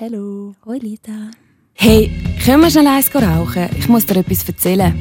[0.00, 0.54] Hallo.
[0.64, 1.30] Hoi Lisa.
[1.74, 2.10] Hey,
[2.42, 3.68] können wir schnell eins rauchen?
[3.76, 4.98] Ich muss dir etwas erzählen.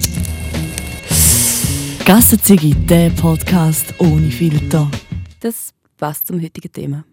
[2.03, 4.91] Gassenzigi, der Podcast ohne Filter.
[5.39, 7.05] Das passt zum heutigen Thema.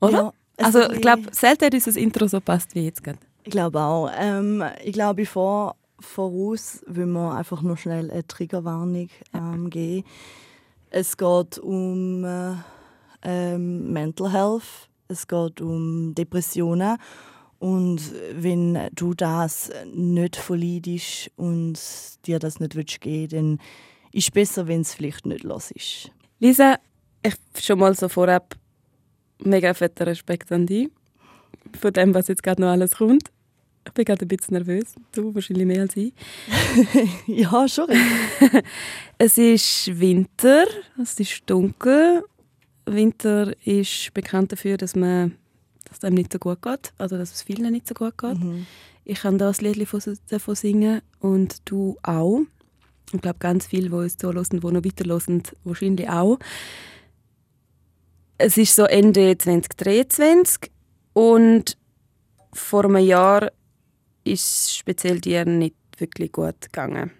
[0.00, 0.32] Oder?
[0.58, 3.18] Ja, also ich glaube, selten hat unser Intro so passt wie jetzt gerade.
[3.42, 4.10] Ich glaube auch.
[4.18, 10.06] Ähm, ich glaube, bevor voraus will wir einfach nur schnell eine Triggerwarnung ähm, geben.
[10.88, 12.54] Es geht um äh,
[13.22, 16.96] ähm, Mental Health, es geht um Depressionen
[17.64, 21.80] und wenn du das nicht verleidest und
[22.26, 23.58] dir das nicht willst geben, dann
[24.12, 26.10] ist es besser, wenn es vielleicht nicht los ist.
[26.40, 26.78] Lisa,
[27.22, 28.54] ich schon mal so vorab
[29.38, 30.90] mega fetter Respekt an dich
[31.80, 33.30] von dem, was jetzt gerade noch alles kommt.
[33.86, 34.94] Ich bin gerade ein bisschen nervös.
[35.12, 36.12] Du wahrscheinlich mehr als ich.
[37.26, 37.88] ja, schon.
[39.16, 40.66] es ist Winter,
[41.00, 42.24] es ist dunkel.
[42.84, 45.38] Winter ist bekannt dafür, dass man
[45.94, 48.38] dass es einem nicht so gut geht, also dass es vielen nicht so gut geht.
[48.38, 48.66] Mhm.
[49.04, 49.86] Ich kann das Lied
[50.28, 52.40] davon singen und du auch.
[53.12, 56.38] Ich glaube, ganz viele, die uns zuhören, die noch weiterhören, wahrscheinlich auch.
[58.38, 60.70] Es ist so Ende 2023
[61.12, 61.76] und
[62.52, 63.52] vor einem Jahr
[64.24, 67.12] ist speziell dir nicht wirklich gut gegangen.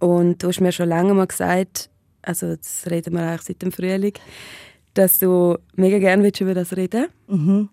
[0.00, 1.90] Und du hast mir schon lange mal gesagt,
[2.22, 4.14] also das reden wir eigentlich seit dem Frühling,
[4.94, 7.68] dass du mega gerne über das reden Mhm.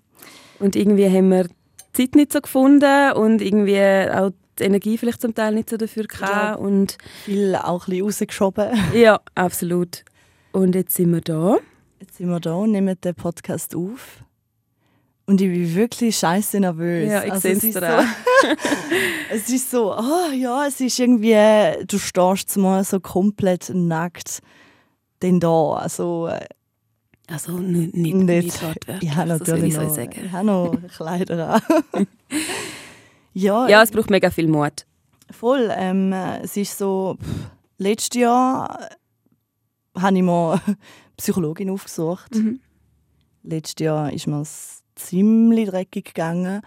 [0.60, 1.52] Und irgendwie haben wir die
[1.94, 3.80] Zeit nicht so gefunden und irgendwie
[4.12, 6.60] auch die Energie vielleicht zum Teil nicht so dafür gehabt.
[6.60, 8.70] Und Viel auch ein bisschen rausgeschoben.
[8.94, 10.04] ja, absolut.
[10.52, 11.58] Und jetzt sind wir da.
[12.00, 14.24] Jetzt sind wir da und nehmen den Podcast auf.
[15.26, 17.12] Und ich bin wirklich scheiße nervös.
[17.12, 17.80] Ja, ich Also, sehe es dir so.
[19.30, 21.36] Es ist so, ah ja, es ist irgendwie,
[21.86, 24.40] du stehst mal so komplett nackt
[25.22, 25.74] denn da.
[25.74, 26.46] Also, äh,
[27.30, 28.64] Also nicht, nicht, nicht.
[28.64, 31.62] wortwörtlich, ich habe natürlich ich noch, ich habe noch Kleider an.
[33.34, 34.86] ja, Ja, es braucht mega viel Mut.
[35.32, 35.70] voll.
[35.76, 38.80] Ähm, äh, es ist so, pff, letztes Jahr
[39.96, 40.78] äh, habe ich mir eine
[41.18, 42.34] Psychologin aufgesucht.
[42.36, 42.62] Mhm.
[43.44, 46.62] Letztes Jahr ist mir es ziemlich dreckig gegangen.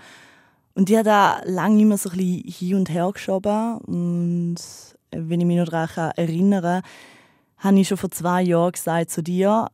[0.74, 3.78] Und ich habe da lange immer so ein bisschen hin und her geschoben.
[3.78, 4.56] Und
[5.10, 6.82] wenn ich mich noch daran erinnere,
[7.58, 9.68] habe ich schon vor zwei Jahren gesagt zu dir,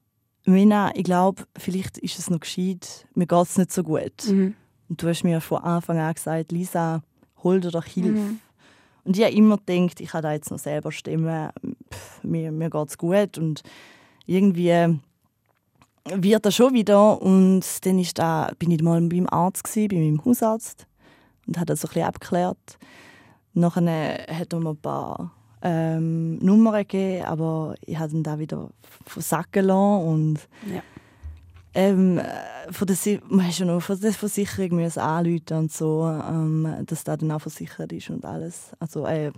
[0.47, 4.27] Mina, ich glaube, vielleicht ist es noch gescheit, mir geht es nicht so gut.
[4.29, 4.55] Mhm.
[4.89, 7.03] Und du hast mir von Anfang an gesagt, Lisa,
[7.43, 8.11] hol dir doch Hilfe.
[8.11, 8.39] Mhm.
[9.05, 11.51] Und ich habe immer gedacht, ich kann da jetzt noch selber stimmen,
[11.91, 13.39] Pff, mir, mir geht es gut.
[13.39, 13.63] Und
[14.27, 14.99] irgendwie
[16.05, 17.21] wird das schon wieder.
[17.21, 20.87] Und dann ist da, bin ich mal beim Arzt, gewesen, bei meinem Hausarzt,
[21.47, 22.79] und hat das so ein bisschen abgeklärt.
[23.53, 28.71] Nachher hat er mir ein paar ähm, Nummern gegeben, aber ich habe dann da wieder
[29.05, 30.07] versacken lassen.
[30.09, 30.83] Und Ja.
[31.75, 32.25] ähm, äh,
[32.73, 36.65] von der, Si- man hast ja noch von der Versicherung müssen anrufen und so, ähm,
[36.87, 38.73] dass das dann auch versichert ist und alles.
[38.79, 39.33] Also äh,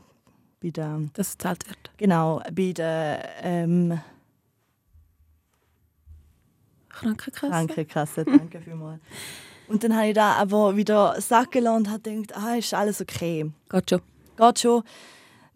[0.60, 1.78] bei der, Dass es gezahlt wird.
[1.96, 3.98] genau, bei der ähm,
[6.88, 7.48] Krankenkasse?
[7.50, 9.00] Krankenkasse, danke vielmals.
[9.68, 13.02] Und dann habe ich da aber wieder sacken lassen und habe gedacht, ah, ist alles
[13.02, 13.52] okay.
[13.68, 14.00] Geht schon.
[14.38, 14.82] Geht schon.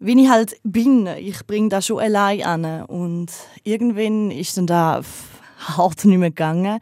[0.05, 2.83] Wie ich halt bin, ich bringe das schon allein an.
[2.87, 3.27] Und
[3.63, 5.01] irgendwann ist dann da
[5.59, 6.79] hart nicht mehr gegangen.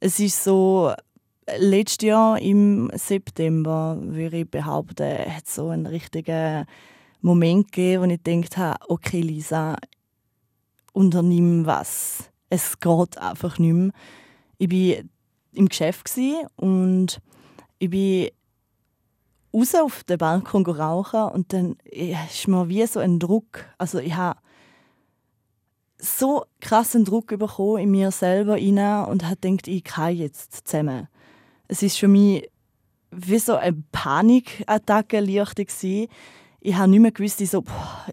[0.00, 0.92] Es ist so,
[1.58, 6.66] letztes Jahr im September, würde ich behaupten, hat so einen richtigen
[7.20, 9.76] Moment gegeben, wo ich gedacht habe, okay Lisa,
[10.92, 12.30] unternimm was.
[12.50, 13.92] Es geht einfach nicht mehr.
[14.58, 15.04] Ich war
[15.52, 16.10] im Geschäft
[16.56, 17.20] und
[17.78, 18.30] ich bin
[19.58, 23.64] raus auf den Balkon rauchen und dann ist mir wie so ein Druck.
[23.78, 24.38] Also ich habe
[25.98, 31.08] so krassen Druck bekommen in mir selber rein und habe gedacht, ich kann jetzt zusammen.
[31.66, 32.48] Es ist für mich
[33.10, 36.08] wie so eine Panikattacke gewesen.
[36.60, 37.64] Ich habe nicht mehr gewusst, ich so,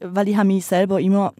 [0.01, 1.33] weil ich habe mich selber immer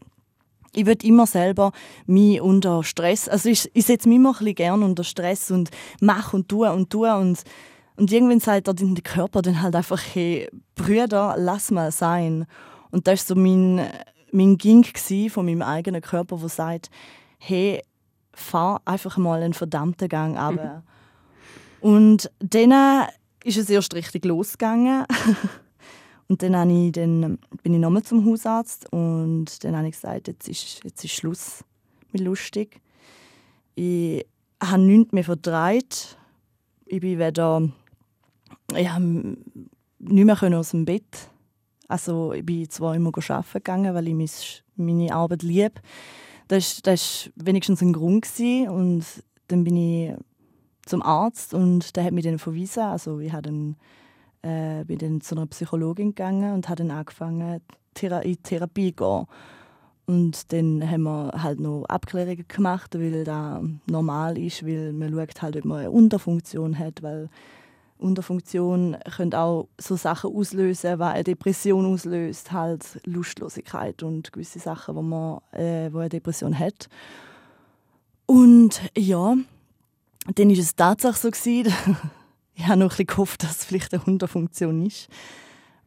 [0.76, 1.72] ich würde immer selber
[2.06, 5.70] mich unter Stress, also ich, ich setze mich immer ein bisschen gerne unter Stress und
[6.02, 7.44] mache und tue und tue und,
[7.98, 12.46] und irgendwann sagt der Körper dann halt einfach, hey, Brüder, lass mal sein.
[12.92, 13.88] Und das war so mein,
[14.32, 14.86] mein Ging
[15.30, 16.90] von meinem eigenen Körper, der sagt,
[17.38, 17.82] hey,
[18.34, 20.84] fahr einfach mal einen verdammten Gang ab.
[21.80, 23.08] Und dann
[23.44, 25.06] ist es erst richtig losgegangen.
[26.28, 30.50] Und dann, ich, dann bin ich nochmal zum Hausarzt und dann habe ich gesagt, jetzt
[30.50, 31.64] ist, jetzt ist Schluss
[32.12, 32.82] mit lustig.
[33.76, 34.26] Ich
[34.60, 36.18] habe nichts mehr verdreht.
[36.88, 37.70] Ich bin weder
[38.76, 39.38] ich habe
[40.00, 41.30] nicht mehr aus dem Bett.
[41.88, 45.82] Also ich bin zwar immer arbeiten gegangen, weil ich meine Arbeit liebe.
[46.48, 46.96] Das war
[47.36, 48.24] wenigstens ein Grund.
[48.24, 48.70] Gewesen.
[48.70, 49.06] Und
[49.48, 50.14] dann bin ich
[50.86, 52.84] zum Arzt und der hat mich dann verwiesen.
[52.84, 53.76] Also ich dann,
[54.42, 57.62] äh, bin dann zu einer Psychologin gegangen und habe dann angefangen,
[58.00, 59.26] in Therapie zu gehen.
[60.08, 65.42] Und dann haben wir halt noch Abklärungen gemacht, weil das normal ist, weil man schaut
[65.42, 67.30] halt, ob man eine Unterfunktion hat, weil
[67.98, 75.02] Unterfunktion können auch so Sachen auslösen, eine Depression auslöst, halt Lustlosigkeit und gewisse Sachen, wo
[75.02, 76.90] man äh, wo eine Depression hat.
[78.26, 79.36] Und ja,
[80.36, 81.74] dann war es tatsächlich so gewesen.
[82.56, 85.08] ich habe noch ein bisschen gehofft, dass es vielleicht eine Unterfunktion ist.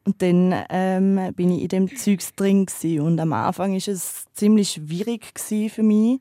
[0.05, 3.01] Und dann ähm, bin ich in dem Zeugs drin gewesen.
[3.01, 6.21] und am Anfang war es ziemlich schwierig für mich,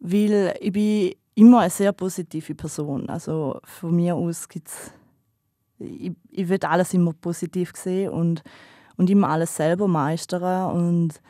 [0.00, 3.08] weil ich bin immer eine sehr positive Person.
[3.08, 4.92] Also von mir aus gibt's
[5.78, 8.42] ich, ich will alles immer positiv sehen und,
[8.96, 10.74] und immer alles selber meistern.
[10.74, 11.20] Und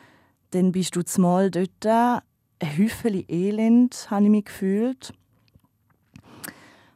[0.51, 2.21] dann bist du zumal dort, ein
[2.77, 5.13] Häufchen Elend, habe ich mich gefühlt.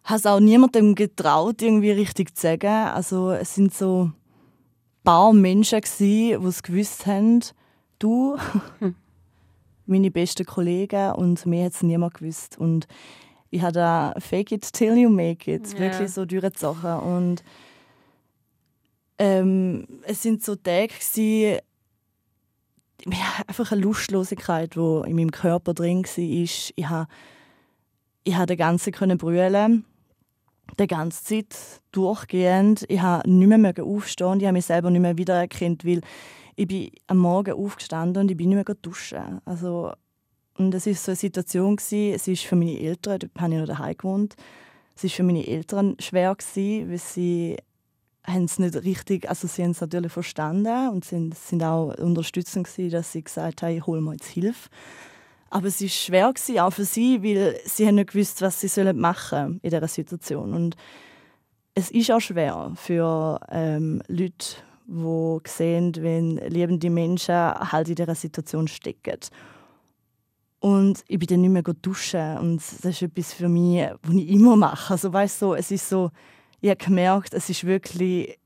[0.09, 2.67] Es auch niemandem getraut, irgendwie richtig zu sagen.
[2.67, 4.13] Also es sind so ein
[5.03, 7.41] paar Menschen, die es gewusst haben,
[7.99, 8.37] du,
[9.85, 12.57] meine besten Kollegen und mir hat es niemand gewusst.
[12.57, 12.87] Und
[13.49, 15.79] ich habe da Fake it till you make it, ja.
[15.79, 16.99] wirklich so durchgezogen.
[16.99, 17.43] Und
[19.17, 21.59] ähm, es sind so Tage, gewesen,
[23.47, 26.17] einfach eine Lustlosigkeit, die in meinem Körper drin war.
[26.17, 27.07] Ich habe
[28.23, 29.85] ich habe den ganzen können brüllen,
[30.79, 32.85] die ganze Zeit durchgehend.
[32.87, 36.01] Ich habe nicht mehr aufstehen, ich habe mich selber nicht mehr wiedererkannt, weil
[36.61, 39.41] ich bin am Morgen aufgestanden und ich bin nicht mehr duschen.
[39.45, 39.93] Also,
[40.57, 43.59] und es war so eine Situation, gewesen, es ist für meine Eltern, dort habe ich
[43.59, 44.35] noch daheim gewohnt,
[44.95, 47.57] es war für meine Eltern schwer, gewesen, weil sie
[48.27, 52.67] haben es nicht richtig, also sie haben es natürlich verstanden und sind, sind auch unterstützend
[52.67, 54.69] gewesen, dass sie gesagt haben, hole mir jetzt Hilfe.
[55.49, 58.93] Aber es war schwer, gewesen, auch für sie, weil sie haben nicht gewusst, was sie
[58.93, 60.53] machen sollen in dieser Situation.
[60.53, 60.75] Und
[61.73, 68.15] es ist auch schwer für ähm, Leute, die sehen, wenn lebende Menschen halt in dieser
[68.15, 69.19] Situation stecken.
[70.59, 74.29] Und ich bin dann nicht mehr duschen und das ist etwas für mich, was ich
[74.29, 74.93] immer mache.
[74.93, 76.11] Also weißt du, es ist so,
[76.59, 78.37] ich habe gemerkt, es ist wirklich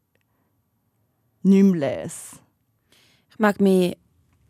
[1.44, 2.40] nicht mehr les.
[3.32, 3.98] Ich mag mich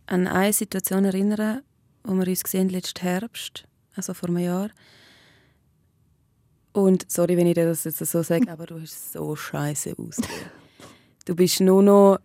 [0.05, 1.63] an eine Situation erinnern,
[2.03, 4.69] wo wir uns gesehen letzten Herbst, also vor einem Jahr.
[6.71, 10.51] Und sorry, wenn ich dir das jetzt so sage, aber du hast so scheiße ausgesehen.
[11.25, 12.19] Du bist nur noch.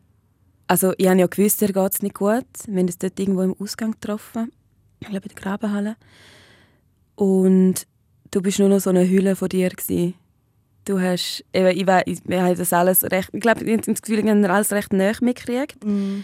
[0.66, 2.44] Also, ich habe ja gewusst, dir geht es nicht gut.
[2.66, 4.52] Wir haben uns dort irgendwo im Ausgang getroffen.
[5.00, 5.96] Ich glaube, in der Grabenhalle.
[7.16, 7.86] Und
[8.30, 9.70] du bist nur noch so eine Hülle von dir.
[9.70, 10.14] Gewesen.
[10.84, 11.44] Du hast.
[11.52, 13.30] Eben, ich, weiß, ich, wir haben das alles recht.
[13.32, 15.84] Ich glaube, ich habe das Gefühl, wir haben alles recht nah mitgekriegt.
[15.84, 16.20] Mm.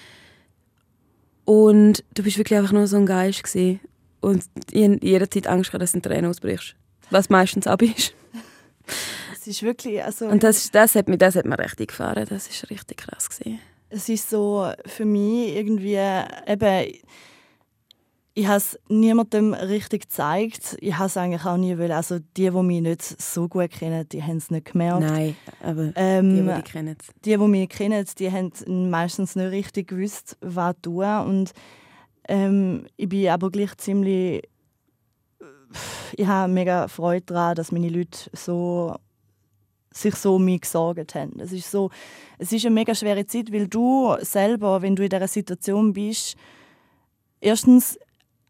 [1.45, 3.43] Und du bist wirklich einfach nur so ein Geist.
[3.43, 3.81] Gewesen.
[4.21, 6.77] Und ich habe jederzeit Angst gehabt, dass du in Tränen ausbrichst.
[7.11, 8.15] Was meistens ab ist.
[9.47, 10.27] ist wirklich, also...
[10.27, 12.27] Und das, das, hat mich, das hat mir richtig gefahren.
[12.29, 13.59] Das ist richtig krass gewesen.
[13.89, 15.99] Es ist so für mich irgendwie
[16.47, 16.93] eben
[18.39, 20.77] ich habe es niemandem richtig gezeigt.
[20.81, 21.93] Ich habe es eigentlich auch nie wollen.
[21.93, 25.01] Also die, die mich nicht so gut kennen, die haben es nicht gemerkt.
[25.01, 26.97] Nein, aber ähm, die, die mich kennen.
[27.25, 31.07] Die, die mich kennen, die haben meistens nicht richtig gewusst, was tun.
[31.07, 31.53] Und
[32.29, 34.47] ähm, ich bin aber gleich ziemlich...
[36.13, 38.97] Ich habe mega Freude daran, dass meine Leute so
[39.97, 41.39] sich so mich gesorgt haben.
[41.41, 41.91] Es ist, so,
[42.39, 46.37] es ist eine mega schwere Zeit, weil du selber, wenn du in dieser Situation bist,
[47.41, 47.99] erstens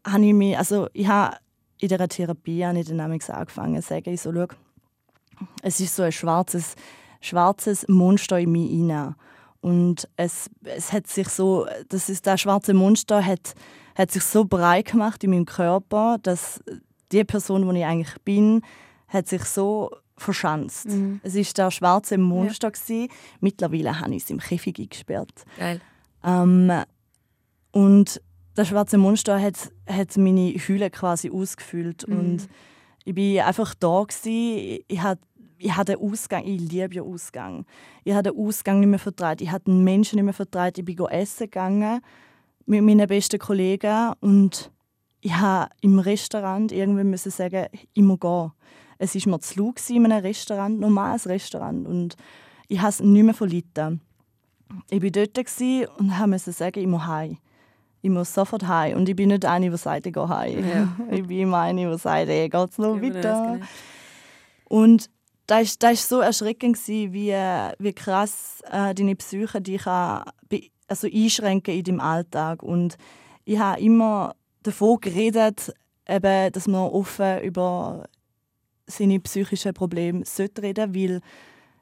[0.05, 1.37] habe ich mich, also ich habe
[1.79, 4.47] in dieser Therapie habe ich dann angefangen zu sagen, ich so, schau,
[5.61, 6.75] es ist so ein schwarzes,
[7.21, 9.15] schwarzes Monster in mir hinein.
[9.61, 13.53] Und es, es hat sich so, das ist, das schwarze Monster hat,
[13.95, 16.63] hat sich so breit gemacht in meinem Körper, dass
[17.11, 18.61] die Person, die ich eigentlich bin,
[19.07, 20.87] hat sich so verschanzt.
[20.87, 21.21] Mhm.
[21.23, 22.71] Es war das schwarze Monster.
[22.87, 23.07] Ja.
[23.39, 25.45] Mittlerweile habe ich es im Käfig eingesperrt.
[25.57, 25.81] Geil.
[26.23, 26.71] Ähm,
[27.71, 28.21] und
[28.55, 32.07] das schwarze Monster hat, hat meine Hülle quasi ausgefüllt.
[32.07, 32.19] Mhm.
[32.19, 32.49] Und
[33.05, 34.03] ich war einfach da.
[34.03, 34.79] Gewesen.
[34.87, 35.21] Ich hatte
[35.59, 37.65] ich hatte den Ausgang, ich liebe den Ausgang.
[38.03, 39.41] Ich habe den Ausgang nicht mehr vertraut.
[39.41, 40.77] Ich habe den Menschen nicht mehr vertraut.
[40.77, 42.01] Ich bin essen gegangen
[42.65, 44.71] mit meinen besten Kollegen und
[45.21, 48.51] ich habe im Restaurant irgendwann müssen sagen, ich muss gehen.
[48.97, 51.87] Es war mir zu laut in einem Restaurant, normales Restaurant.
[51.87, 52.15] Und
[52.67, 54.01] ich habe es nicht mehr verlitten.
[54.89, 57.37] Ich war dort und musste sagen, ich muss heim.
[58.01, 58.97] Ich muss sofort heim.
[58.97, 60.67] Und ich bin nicht eine, die sagt, ich gehe heim.
[60.67, 60.97] Ja.
[61.11, 63.59] Ich bin immer eine, die sagt, hey, geht es noch weiter?
[64.65, 65.09] Und
[65.45, 70.23] das war so erschreckend, wie, wie krass äh, deine Psyche dich kann
[70.87, 72.63] also einschränken in deinem Alltag.
[72.63, 72.97] Und
[73.45, 75.73] ich habe immer davon geredet,
[76.07, 78.05] eben, dass man offen über
[78.87, 81.21] seine psychischen Probleme sollte reden weil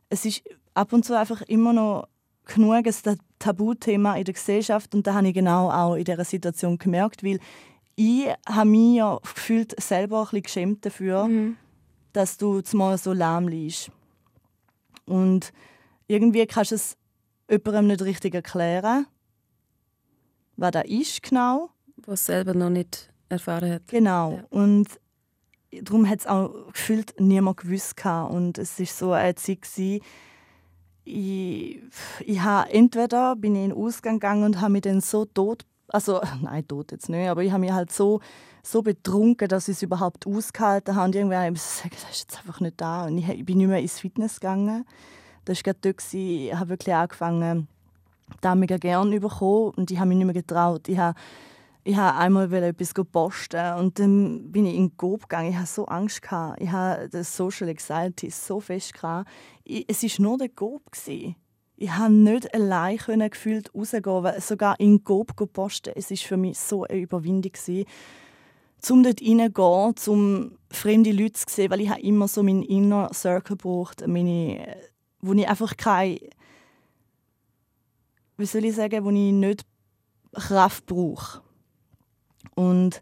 [0.09, 0.43] es ist
[0.74, 2.07] ab und zu einfach immer noch
[2.45, 6.77] genug ein Tabuthema in der Gesellschaft und da habe ich genau auch in dieser Situation
[6.77, 7.39] gemerkt, weil
[7.95, 11.57] ich habe mich ja gefühlt selber ein bisschen geschämt dafür, mhm.
[12.13, 13.89] dass du mal so lahm liegst.
[15.05, 15.53] Und
[16.07, 16.97] irgendwie kannst du es
[17.50, 19.07] jemandem nicht richtig erklären,
[20.57, 21.69] was da ist genau.
[22.05, 23.88] Was selber noch nicht erfahren hat.
[23.88, 24.33] Genau.
[24.33, 24.43] Ja.
[24.50, 24.88] Und
[25.84, 27.96] darum hat es auch gefühlt niemand gewusst.
[28.05, 30.01] Und es war so eine Zeit, gewesen,
[31.05, 31.79] ich,
[32.25, 35.65] ich habe entweder bin ich in den Ausgang gegangen und habe mich dann so tot,
[35.88, 38.22] also nein, tot jetzt nicht, aber ich habe mich halt so,
[38.63, 41.05] so betrunken, dass ich es überhaupt ausgehalten habe.
[41.05, 43.05] Und irgendwann habe ich gesagt, das ist jetzt einfach nicht da.
[43.05, 44.86] Und ich, ich bin nicht mehr ins Fitness gegangen.
[45.46, 47.67] Das war gerade dort, ich habe wirklich angefangen,
[48.41, 50.88] da mega gerne bekommen und ich habe mich nicht mehr getraut.
[50.89, 51.17] Ich habe
[51.88, 55.51] ich habe einmal etwas posten und dann bin ich in den Coop gegangen.
[55.51, 56.24] Ich hatte so Angst.
[56.24, 56.60] Gehabt.
[56.60, 58.96] Ich hatte das Social Anxiety so fest.
[58.96, 59.30] Gehabt.
[59.63, 60.82] Es war nur der Coop.
[61.06, 65.94] Ich konnte nicht allein gefühlt rausgehen, weil sogar in Coop posten.
[65.96, 67.51] Es war für mich so eine Überwindung.
[67.51, 67.86] Gewesen,
[68.89, 73.58] um dort reinzugehen, um fremde Leute zu sehen, weil ich immer so meinen Inner Circle
[73.58, 74.75] braucht, meine,
[75.22, 76.20] wo ich einfach keine,
[78.38, 79.68] wie soll ich sagen, wo ich nicht
[80.34, 81.44] Kraft brauche.
[82.53, 83.01] Und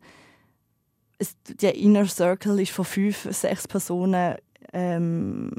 [1.18, 4.36] es, der Inner Circle ist von fünf, sechs Personen,
[4.72, 5.52] ähm,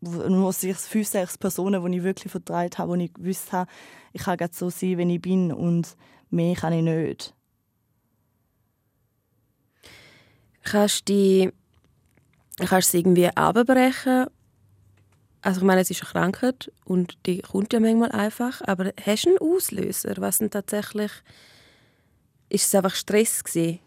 [0.00, 3.70] nur fünf, sechs Personen, die ich wirklich vertraut habe, wo ich gewusst habe,
[4.12, 5.96] ich kann so sein, wie ich bin und
[6.30, 7.34] mehr kann ich nicht.
[10.62, 11.52] Kannst du
[12.58, 14.26] kannst du irgendwie abbrechen?
[15.42, 19.26] Also ich meine, es ist eine Krankheit und die kommt ja manchmal einfach, aber hast
[19.26, 21.10] du einen Auslöser, was denn tatsächlich
[22.54, 23.80] ist es einfach Stress gewesen?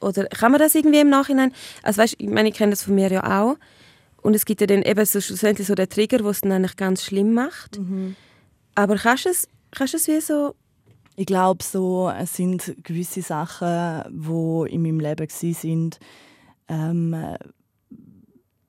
[0.00, 2.94] Oder kann man das irgendwie im Nachhinein, also weißt, ich meine, ich kenne das von
[2.94, 3.56] mir ja auch
[4.22, 6.76] und es gibt ja dann eben so schlussendlich so den Trigger, der es dann eigentlich
[6.76, 7.78] ganz schlimm macht.
[7.78, 8.16] Mhm.
[8.74, 10.54] Aber kannst du es, kannst du es wie so
[11.18, 15.98] ich glaube, so, es sind gewisse Sachen, die in meinem Leben sind,
[16.68, 17.16] ähm,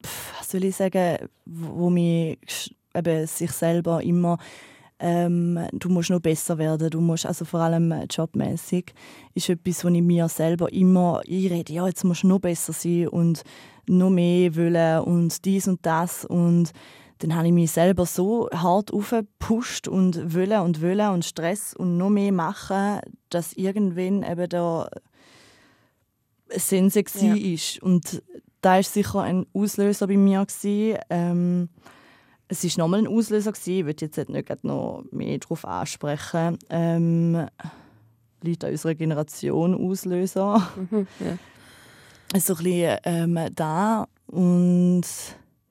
[0.01, 4.37] was soll ich sagen, wo mich eben sich selber immer
[4.99, 8.93] ähm, du musst noch besser werden, du musst, also vor allem äh, jobmäßig
[9.33, 13.07] ist etwas, was ich mir selber immer einrede, ja, jetzt musst du noch besser sein
[13.07, 13.43] und
[13.87, 16.71] noch mehr wollen und dies und das und
[17.19, 21.97] dann habe ich mich selber so hart aufgepusht und wollen und wollen und Stress und
[21.97, 22.99] noch mehr machen,
[23.29, 24.87] dass irgendwann eben da
[26.49, 27.35] Sense ja.
[27.35, 27.81] ist.
[27.81, 28.21] Und
[28.61, 30.45] da war sicher ein Auslöser bei mir.
[30.45, 31.69] Gewesen, ähm,
[32.47, 33.51] es war nochmal ein Auslöser.
[33.51, 33.79] Gewesen.
[33.79, 36.57] Ich würde jetzt nicht noch mehr darauf ansprechen.
[36.69, 37.47] Ähm,
[38.41, 40.67] Leute an unserer Generation Auslöser.
[40.89, 42.39] Mhm, ja.
[42.39, 44.07] So ein bisschen ähm, da.
[44.27, 45.03] Und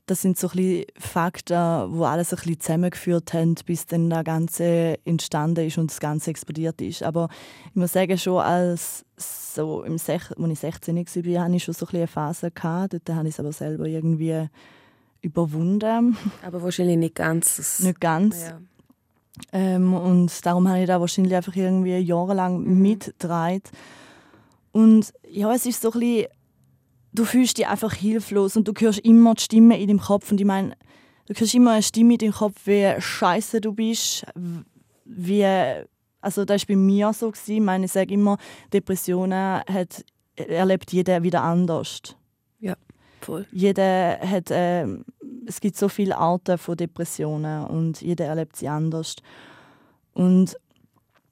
[0.07, 4.25] das sind so ein bisschen Fakten, die alles ein bisschen zusammengeführt haben, bis dann das
[4.25, 7.03] Ganze entstanden ist und das Ganze explodiert ist.
[7.03, 7.29] Aber
[7.71, 11.75] ich muss sagen, schon als so im Sech als ich 16 war, hatte ich schon
[11.75, 12.51] so ein eine Phase.
[12.51, 12.93] Gehabt.
[12.93, 14.49] Dort habe ich es aber selber irgendwie
[15.27, 16.17] überwunden.
[16.43, 17.81] Aber wahrscheinlich nicht ganz.
[17.81, 18.43] Nicht ganz.
[18.43, 18.61] Ja.
[19.53, 22.81] Ähm, und darum habe ich da wahrscheinlich einfach irgendwie jahrelang mhm.
[22.81, 23.63] mitgetragen.
[24.73, 26.27] Und ja, es ist so ein bisschen,
[27.13, 30.31] du fühlst dich einfach hilflos und du hörst immer die Stimme in deinem Kopf.
[30.31, 30.77] Und ich meine,
[31.27, 34.25] du hörst immer eine Stimme in deinem Kopf, wie scheiße du bist,
[35.05, 35.45] wie,
[36.21, 37.31] also das war bei mir so.
[37.31, 37.55] Gewesen.
[37.57, 38.39] Ich meine, ich sage immer,
[38.73, 40.05] Depressionen hat,
[40.37, 42.17] erlebt jeder wieder anders.
[42.61, 42.77] Ja.
[43.21, 43.47] Voll.
[43.51, 44.87] Jeder hat, äh,
[45.47, 49.17] es gibt so viele Arten von Depressionen und jeder erlebt sie anders.
[50.13, 50.57] Und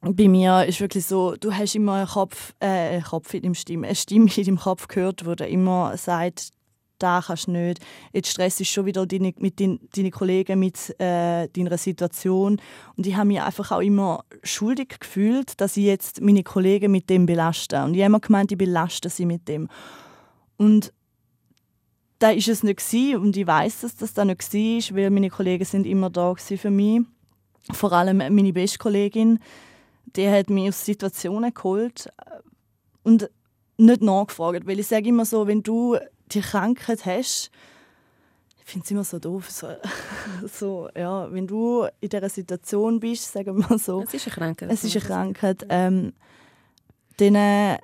[0.00, 3.54] bei mir ist wirklich so, du hast immer einen Kopf, äh, einen Kopf in deinem
[3.54, 6.50] Stimme, eine Stimme in deinem Kopf gehört, wo dir immer sagt,
[6.98, 7.80] da kannst du nicht.
[8.12, 12.60] Jetzt stresst du schon wieder deine, mit deinen deine Kollegen mit äh, deiner Situation.
[12.96, 17.10] Und ich habe mich einfach auch immer schuldig gefühlt, dass ich jetzt meine Kollegen mit
[17.10, 17.82] dem belaste.
[17.82, 19.68] Und ich habe immer gemeint, ich belaste sie mit dem.
[20.56, 20.92] Und
[22.18, 25.30] da ist es nicht gewesen, und ich weiß, dass das da nicht war, weil meine
[25.30, 27.02] Kollegen sind immer da für mich.
[27.72, 29.38] Vor allem meine beste Kollegin,
[30.16, 32.08] die hat mich aus Situationen geholt
[33.02, 33.28] und
[33.76, 37.50] nicht nachgefragt, weil ich sage immer so, wenn du die Krankheit hast,
[38.58, 39.68] ich finde es immer so doof, so,
[40.46, 44.02] so, ja, wenn du in dieser Situation bist, sagen wir so.
[44.02, 44.70] Es ist eine Krankheit.
[44.70, 45.66] Es ist eine Krankheit.
[45.68, 46.12] Ähm,
[47.18, 47.78] dann,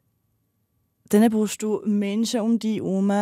[1.09, 3.13] dann brauchst du Menschen um dich herum,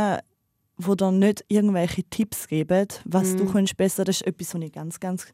[0.78, 3.36] wo dann nicht irgendwelche Tipps geben, was mm.
[3.36, 3.52] du mhm.
[3.52, 4.04] kannst besser.
[4.04, 5.26] Das ist etwas, was ich ganz, ganz,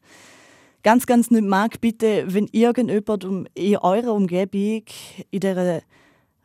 [0.83, 1.81] ganz, ganz nicht mag.
[1.81, 3.25] Bitte, wenn irgendjemand
[3.55, 4.85] in eurer Umgebung
[5.31, 5.83] in dieser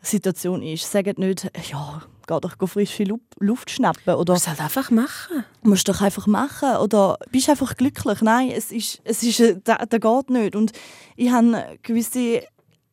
[0.01, 3.05] Situation ist, sagt nicht, ja, geh doch frische
[3.39, 4.15] Luft schnappen.
[4.15, 5.45] Oder musst halt einfach machen.
[5.63, 6.77] Musst doch einfach machen.
[6.77, 8.21] Oder bist einfach glücklich.
[8.21, 10.55] Nein, es ist, es ist, äh, das, das geht nicht.
[10.55, 10.71] Und
[11.15, 12.43] ich habe gewisse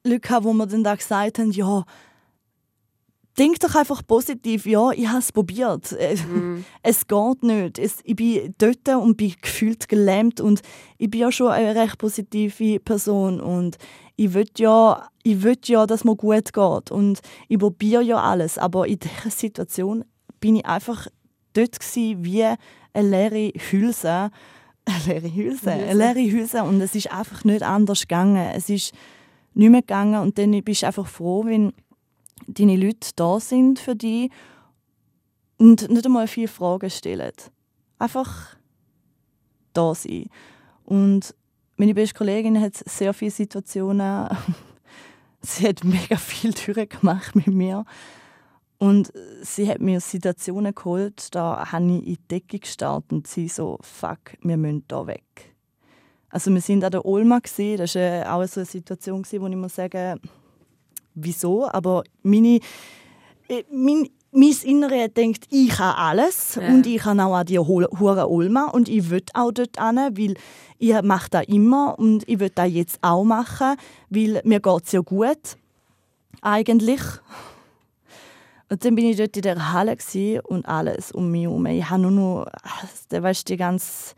[0.04, 1.84] Leute, wo mir dann da gesagt haben, ja,
[3.38, 5.92] denk doch einfach positiv, ja, ich habe es probiert.
[5.92, 6.64] Mm.
[6.82, 7.78] Es geht nicht.
[7.78, 10.62] Es, ich bin dort und bin gefühlt gelähmt und
[10.98, 13.76] ich bin ja schon eine recht positive Person und
[14.16, 18.58] ich will ja, ich will ja, dass mir gut geht und ich probiere ja alles,
[18.58, 20.04] aber in dieser Situation
[20.40, 21.08] bin ich einfach
[21.52, 22.58] dort wie eine
[22.94, 24.30] leere Hülse.
[24.88, 28.52] Eine leere Hülse, eine leere Hülse und es ist einfach nicht anders gegangen.
[28.54, 28.94] Es ist
[29.52, 31.72] nicht mehr gegangen und dann bist du einfach froh, wenn
[32.46, 34.30] deine Leute da sind für dich
[35.58, 37.32] und nicht einmal viele Fragen stellen.
[37.98, 38.56] Einfach
[39.72, 40.28] da sein.
[40.84, 41.34] Und
[41.76, 44.28] meine beste Kollegin hat sehr viele Situationen,
[45.42, 46.52] sie hat mega viel
[46.86, 47.84] gemacht mit mir.
[48.78, 49.10] Und
[49.40, 53.78] sie hat mir Situationen geholt, da habe ich in die Decke gestartet und sie so,
[53.80, 55.56] fuck, wir müssen da weg.
[56.28, 57.58] Also wir sind an der Olma, das
[57.94, 60.20] war auch so eine Situation, wo ich muss sagen
[61.16, 62.60] wieso, aber meine,
[63.48, 66.68] äh, mein, mein Innere denkt, ich habe alles ja.
[66.68, 70.34] und ich habe auch die hure Olma und ich will auch dort hin, weil
[70.78, 73.76] ich mache das immer und ich will das jetzt auch machen,
[74.10, 75.56] weil mir geht es ja gut,
[76.42, 77.00] eigentlich.
[78.68, 79.96] Und dann bin ich dort in der Halle
[80.42, 81.66] und alles um mich herum.
[81.66, 82.46] Ich habe nur noch,
[83.22, 84.14] weißt, die ganze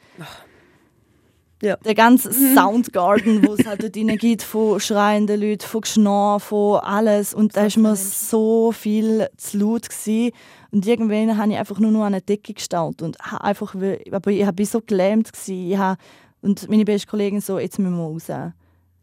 [1.63, 1.77] ja.
[1.77, 2.55] Der ganze mhm.
[2.55, 7.35] Soundgarden, wo es halt dort gibt, von schreienden Leuten, von Geschnarr, von alles.
[7.35, 9.89] Und da war mir so viel zu laut.
[9.89, 10.33] Gewesen.
[10.71, 13.07] Und irgendwann habe ich einfach nur noch an der Decke gestanden.
[13.07, 15.33] Und einfach, aber ich war so gelähmt.
[15.33, 15.71] Gewesen.
[15.73, 16.01] Ich habe,
[16.43, 18.27] und meine beste Kollegin so, jetzt müssen wir raus.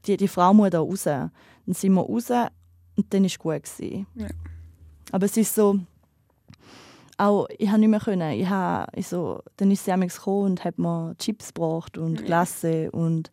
[0.06, 1.04] Die, die Frau muss da raus.
[1.04, 1.32] Dann
[1.68, 2.30] sind wir raus
[2.96, 3.64] und dann war es gut.
[3.64, 4.08] Gewesen.
[4.16, 4.28] Ja.
[5.12, 5.80] Aber es ist so,
[7.18, 8.32] auch, ich habe nicht mehr können.
[8.32, 12.92] Ich habe, ich so, dann ist sie gekommen und hat mir Chips gebracht und Glasse
[12.92, 13.32] und,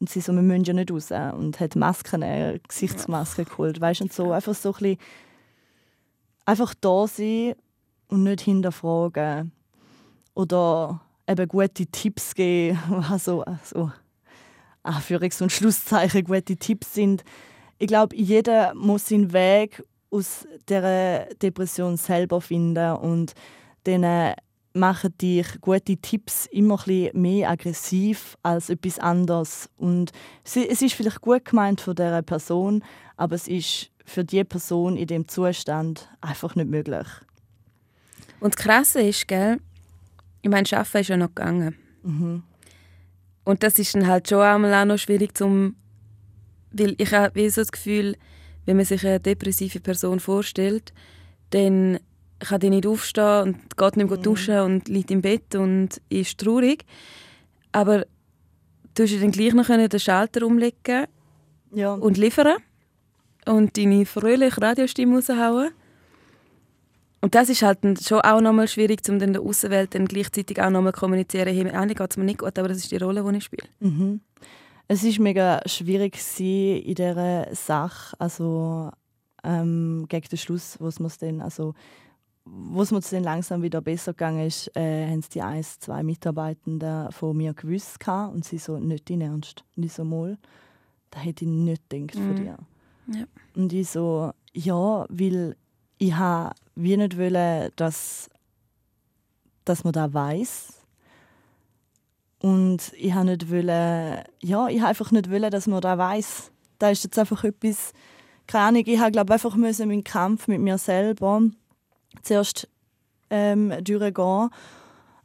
[0.00, 1.10] und sie so, wir müssen ja nicht raus.
[1.10, 4.98] Und hat Masken, äh, Gesichtsmasken geholt, weißt und so einfach so ein bisschen,
[6.44, 7.54] einfach da sein
[8.08, 9.52] und nicht hinterfragen.
[10.34, 12.78] Oder eben gute Tipps geben,
[13.10, 13.90] also, also
[14.82, 17.24] Anführungs- und Schlusszeichen gute Tipps sind.
[17.78, 23.32] Ich glaube, jeder muss seinen Weg aus der Depression selber finden und
[23.84, 24.34] dann
[24.74, 30.12] machen dich gute Tipps immer ein mehr aggressiv als etwas anderes und
[30.44, 32.84] es ist vielleicht gut gemeint von der Person,
[33.16, 37.06] aber es ist für die Person in dem Zustand einfach nicht möglich.
[38.40, 39.58] Und das Krasse ist, gell,
[40.42, 41.76] ich meine, Arbeiten ist ja noch gegangen.
[42.02, 42.42] Mhm.
[43.44, 45.76] Und das ist dann halt schon einmal auch noch schwierig, zum,
[46.72, 48.16] weil ich habe so das Gefühl,
[48.66, 50.92] wenn man sich eine depressive Person vorstellt,
[51.50, 51.98] dann
[52.38, 54.22] kann die nicht aufstehen und geht nicht mehr mhm.
[54.22, 56.84] duschen und liegt im Bett und ist traurig.
[57.72, 58.04] Aber
[58.94, 61.06] du hast dann gleich noch den Schalter umlegen
[61.72, 61.94] ja.
[61.94, 62.56] und liefern
[63.46, 65.70] und deine fröhliche Radiostimme raushauen.
[67.20, 70.70] Und das ist halt schon auch nochmal schwierig, um dann der Außenwelt dann gleichzeitig auch
[70.70, 73.22] nochmal zu kommunizieren, hey, eigentlich geht es mir nicht gut, aber das ist die Rolle,
[73.22, 73.68] die ich spiele.
[73.78, 74.20] Mhm.
[74.92, 78.90] Es ist mega schwierig in dieser Sache, also
[79.42, 81.72] ähm, gegen den Schluss, wo es dann, also
[82.44, 87.10] wo es mir dann langsam wieder besser gegangen ist, äh, haben die ein, zwei Mitarbeitenden
[87.10, 89.64] von mir gewusst gehabt, und sie so, nicht in Ernst.
[89.78, 90.36] Und ich so, mal,
[91.10, 92.36] da hätte ich nicht gedacht von mhm.
[92.36, 92.58] dir.
[93.14, 93.24] Ja.
[93.56, 95.56] Und ich so, ja, weil
[95.96, 98.28] ich habe wie nicht wollen, dass,
[99.64, 100.81] dass man da weiß
[102.42, 106.50] und ich habe nicht wollen, ja, ich einfach nicht wollen, dass man da weiß.
[106.80, 107.92] Da ist jetzt einfach etwas,
[108.48, 111.42] keine Ahnung, ich habe glaube einfach müssen meinen Kampf mit mir selber
[112.22, 112.68] zuerst
[113.30, 114.50] ähm, durchgehen,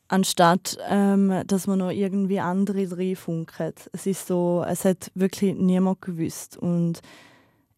[0.07, 3.73] anstatt ähm, dass man noch irgendwie andere reinfunken.
[3.93, 7.01] Es ist so, es hat wirklich niemand gewusst und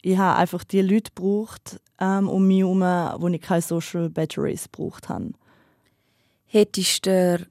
[0.02, 4.69] ich habe einfach die Leute gebraucht ähm, um mich herum, wo ich keine Social Batteries
[4.69, 5.32] gebraucht habe.
[6.45, 7.47] Hättest du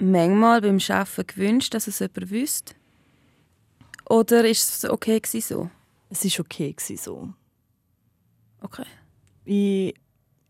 [0.00, 2.74] manchmal beim Arbeiten gewünscht, dass es jemand wüsste?
[4.08, 5.70] Oder ist es okay so?
[6.10, 7.28] Es war okay so.
[8.60, 8.86] Okay.
[9.44, 9.94] Ich,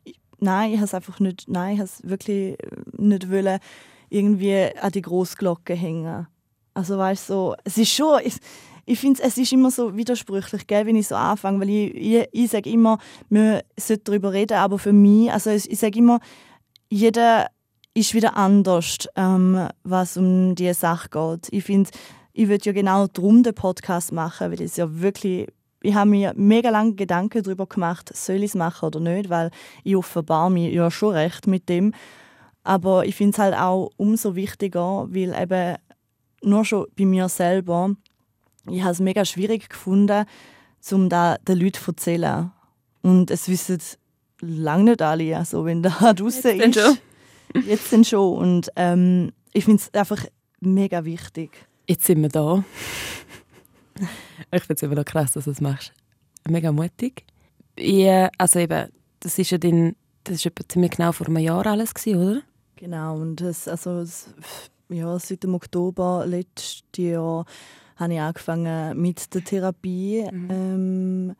[0.04, 2.56] ich, nein, ich habe es einfach nicht, nein, ich es wirklich
[2.92, 3.58] nicht wollen,
[4.10, 6.26] irgendwie an die Großglocke hängen.
[6.74, 8.36] Also weißt so, es ist schon, ich,
[8.86, 12.28] ich finde es ist immer so widersprüchlich, gell, wenn ich so anfange, weil ich, ich,
[12.32, 16.20] ich sage immer, wir sollten darüber reden, aber für mich, also ich, ich sage immer,
[16.88, 17.48] jeder
[17.98, 21.48] ist wieder anders, ähm, was um diese Sache geht.
[21.50, 21.90] Ich finde,
[22.32, 25.48] ich würde ja genau darum den Podcast machen, weil ich es ja wirklich
[25.82, 29.50] ich habe mir mega lange Gedanken darüber gemacht, soll ich es machen oder nicht, weil
[29.84, 31.94] ich offenbar mich ja schon recht mit dem.
[32.64, 35.76] Aber ich finde es halt auch umso wichtiger, weil eben
[36.42, 37.94] nur schon bei mir selber,
[38.68, 40.24] ich habe es mega schwierig gefunden,
[40.90, 42.50] um da den Leuten zu erzählen.
[43.02, 43.78] Und es wissen
[44.40, 46.76] lange nicht alle, also wenn da draußen ist.
[47.66, 48.38] Jetzt sind schon.
[48.38, 50.24] Und ähm, ich finde es einfach
[50.60, 51.50] mega wichtig.
[51.86, 52.64] Jetzt sind wir da.
[54.52, 55.92] ich finde es immer noch krass, dass du das machst.
[56.48, 57.24] Mega mutig.
[57.78, 61.66] Ja, also eben, das ist ja dein, das ist etwa ziemlich genau vor einem Jahr
[61.66, 62.42] alles gewesen, oder?
[62.76, 64.28] Genau, und das, also, das,
[64.88, 67.44] ja, seit dem Oktober letztes Jahr
[67.96, 70.26] habe ich angefangen mit der Therapie.
[70.30, 70.48] Mhm.
[70.50, 71.36] Ähm,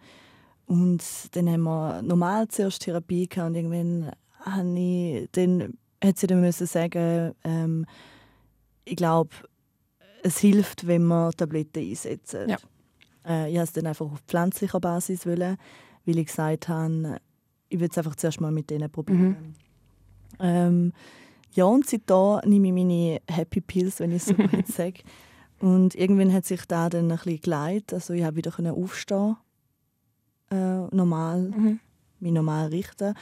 [0.66, 6.26] und dann haben wir normal zuerst Therapie gehabt und irgendwann habe ich, dann hat sie
[6.26, 7.86] dann müssen sagen, ähm,
[8.84, 9.30] ich glaube,
[10.22, 12.48] es hilft, wenn man Tabletten einsetzen.
[12.48, 12.58] Ja.
[13.26, 15.56] Äh, ich wollte es dann einfach auf pflanzlicher Basis, wollen,
[16.06, 17.18] weil ich gesagt habe,
[17.68, 19.28] ich will es einfach zuerst mal mit denen probieren.
[19.28, 19.54] Mhm.
[20.40, 20.92] Ähm,
[21.52, 25.02] ja, und seitdem nehme ich meine Happy Pills, wenn ich es so gut sage.
[25.60, 27.94] Und irgendwann hat sich da dann ein bisschen geleitet.
[27.94, 29.36] Also ich habe wieder aufstehen
[30.50, 31.80] äh, normal, mhm.
[32.20, 33.14] mich normal richten.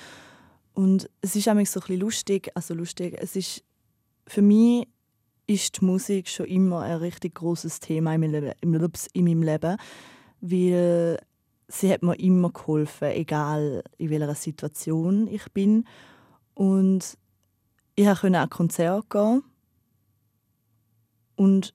[0.76, 3.64] Und es ist auch so ein lustig, also lustig, es ist,
[4.26, 4.86] für mich
[5.46, 9.78] ist die Musik schon immer ein richtig großes Thema in meinem, Leben, in meinem Leben,
[10.42, 11.18] weil
[11.66, 15.86] sie hat mir immer geholfen, egal in welcher Situation ich bin.
[16.52, 17.16] Und
[17.94, 19.44] ich konnte an Konzert gehen
[21.36, 21.72] und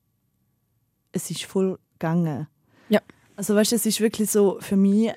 [1.11, 2.47] es ist voll gegangen.
[2.89, 3.01] Ja.
[3.35, 5.11] Also weißt, es ist wirklich so für mich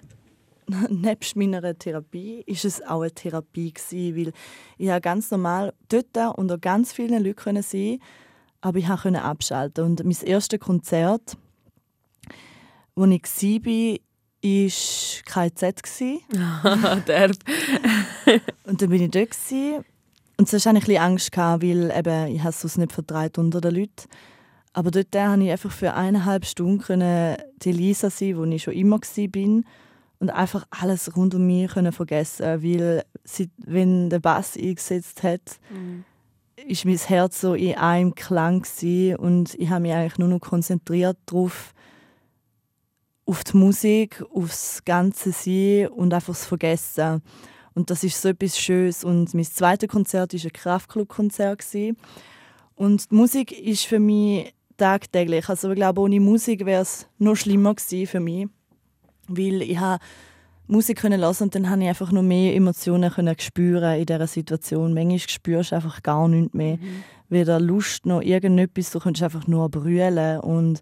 [0.88, 4.32] nebst meiner Therapie ist es auch eine Therapie gewesen, weil
[4.78, 7.98] ich habe ganz normal dort unter ganz vielen Leuten sein,
[8.60, 11.36] aber ich konnte abschalten und mein erstes Konzert,
[12.94, 13.98] wo ich war,
[14.42, 15.84] war KZ.
[17.06, 17.36] Derb.
[18.64, 19.84] und dann bin ich dort gewesen.
[20.36, 23.60] und zuerst hatte ich ein bisschen Angst, gehabt, weil eben, ich es nicht vertreibt unter
[23.60, 24.08] den Leuten.
[24.72, 28.98] Aber dort konnte ich einfach für eineinhalb Stunden die Lisa sein, wo ich schon immer
[28.98, 29.62] war
[30.24, 35.58] und einfach alles rund um mich können vergessen weil sie, wenn der Bass eingesetzt hat,
[35.68, 36.02] mhm.
[36.66, 40.40] ist mein Herz so in einem Klang gewesen, und ich habe mich eigentlich nur noch
[40.40, 41.74] konzentriert darauf,
[43.26, 47.20] auf die Musik, aufs ganze Sein und einfach das Vergessen.
[47.74, 49.04] Und das ist so etwas Schönes.
[49.04, 51.66] Und mein zweites Konzert war ein Kraftclub-Konzert.
[52.76, 55.50] Und die Musik ist für mich tagtäglich.
[55.50, 58.48] Also ich glaube, ohne Musik wäre es noch schlimmer gewesen für mich
[59.28, 60.02] weil ich habe
[60.66, 64.26] Musik können lassen und dann habe ich einfach noch mehr Emotionen können spüren in dieser
[64.26, 64.94] Situation.
[64.94, 66.76] Manchmal spürst du einfach gar nichts mehr.
[66.76, 67.04] Mhm.
[67.28, 70.80] Weder Lust noch irgendetwas, du kannst einfach nur brüllen und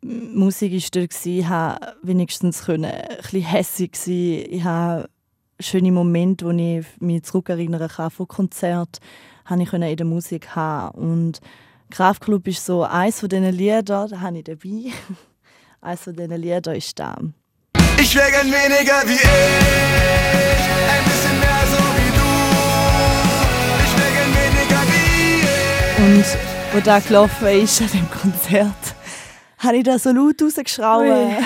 [0.00, 4.44] Musik war dort, ich konnte wenigstens ein bisschen hässig sein.
[4.50, 5.08] Ich habe
[5.60, 9.00] schöne Momente, wo ich mich zurückerinnern kann von Konzerten,
[9.46, 10.98] habe ich in der Musik haben.
[10.98, 11.40] Und
[11.90, 14.92] Kraftclub ist so eines von diesen Liedern, da habe ich dabei.
[15.80, 17.16] eines von diesen Liedern ist da.
[17.98, 22.28] Ich wäre gern weniger wie ich, ein bisschen mehr so wie du.
[23.84, 25.04] Ich wäre gern weniger wie
[25.40, 26.22] ich.
[26.22, 26.26] Und
[26.72, 28.94] wo da gelaufen ist an dem Konzert,
[29.58, 31.36] habe ich da so laut rausgeschrauben.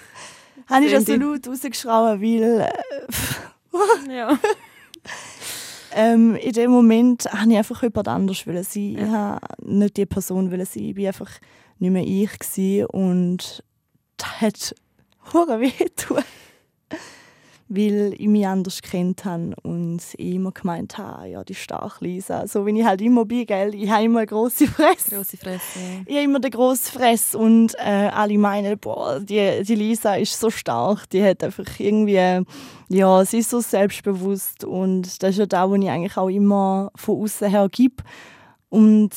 [0.66, 2.60] habe ich da so laut rausgeschrauben, weil.
[2.60, 4.38] Äh, ja.
[5.92, 8.64] ähm, in dem Moment wollte ich einfach jemand anders sein.
[8.74, 10.68] Ich wollte nicht die Person sein.
[10.74, 11.30] Ich war einfach
[11.78, 12.86] nicht mehr ich.
[12.88, 13.62] Und
[14.16, 14.74] das hat
[15.32, 16.22] hure wehtun.
[17.70, 22.46] Weil ich mich anders kennt habe und ich immer gemeint habe, ja, die stark Lisa.
[22.46, 23.74] So wie ich halt immer bin, gell?
[23.74, 25.16] ich habe immer eine grosse Fresse.
[25.16, 26.00] Grosse Fresse, ja.
[26.06, 30.40] Ich habe immer eine grosse Fresse und äh, alle meinen, boah, die, die Lisa ist
[30.40, 32.42] so stark, die hat einfach irgendwie,
[32.88, 36.90] ja, sie ist so selbstbewusst und das ist ja da, wo ich eigentlich auch immer
[36.96, 38.02] von außen her gebe.
[38.70, 39.12] Und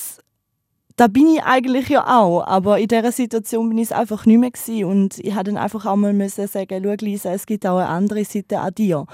[1.01, 4.37] da bin ich eigentlich ja auch, aber in dieser Situation bin ich es einfach nicht
[4.37, 4.85] mehr gewesen.
[4.85, 7.87] und ich hätte dann einfach auch mal müssen sagen, schau Lisa, es gibt auch eine
[7.87, 9.07] andere Seite an dir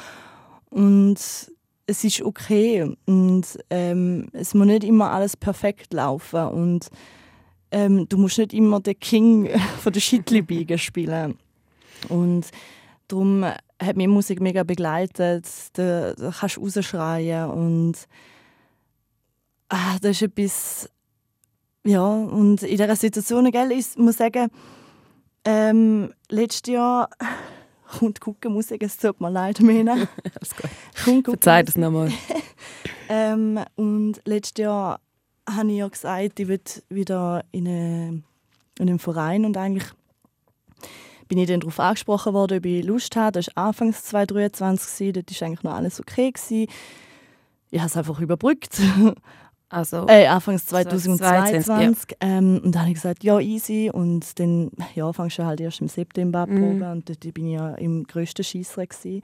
[0.69, 6.89] und es ist okay und ähm, es muss nicht immer alles perfekt laufen und
[7.71, 9.49] ähm, du musst nicht immer den King
[9.81, 10.45] von der Schittli
[10.77, 11.37] spielen
[12.09, 12.47] und
[13.07, 17.93] darum hat mich Musik mega begleitet, da, da kannst du rausschreien und
[19.69, 20.89] ah, das ist etwas
[21.87, 24.49] ja, und in dieser Situation, gell, ich muss sagen,
[25.45, 27.09] ähm, letztes Jahr
[27.99, 29.93] kommt Guckenmusik, es tut mir leid, Mena.
[30.35, 30.55] Alles
[31.05, 31.25] gut.
[31.25, 32.11] Verzeih das nochmal.
[33.07, 34.99] ähm, und letztes Jahr
[35.49, 38.23] habe ich ja gesagt, ich will wieder in, eine,
[38.79, 39.89] in einen Verein und eigentlich
[41.29, 43.31] bin ich dann darauf angesprochen worden, ob ich Lust habe.
[43.33, 46.31] Das war anfangs 2023, dort war eigentlich noch alles okay.
[46.31, 46.67] Gewesen.
[47.69, 48.81] Ich habe es einfach überbrückt.
[49.69, 51.65] Also, Äh, Anfangs 2022.
[51.65, 53.89] 2022, ähm, und dann habe ich gesagt, ja, easy.
[53.93, 56.81] Und dann ja, fangst du halt erst im September an Mhm.
[56.91, 58.43] Und dort bin ich ja im grössten
[58.87, 59.21] gewesen.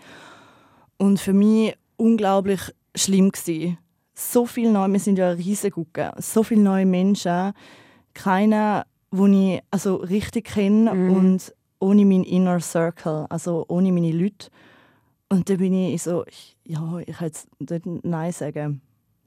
[0.97, 2.59] Und für mich unglaublich
[2.95, 3.77] schlimm gewesen.
[4.15, 7.53] So viele neue, wir sind ja eine riesige Gucke, so viele neue Menschen.
[8.13, 11.15] Keiner, den ich also richtig kenne Mhm.
[11.15, 14.49] und ohne meinen Inner Circle, also ohne meine Leute.
[15.29, 18.81] Und dann bin ich so, ich- ja, ich kann jetzt nicht Nein sagen.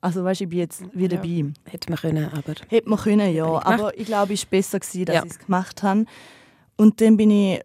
[0.06, 1.22] Also weißt, ich bin jetzt wieder Ja.
[1.22, 1.52] dabei.
[1.64, 3.44] hätte man können, aber Hätte man können, ja.
[3.46, 3.66] gemacht.
[3.66, 5.24] Aber ich glaube, es war besser, gewesen, dass Ja.
[5.24, 6.04] ich es gemacht habe.
[6.76, 7.60] Und dann bin ich,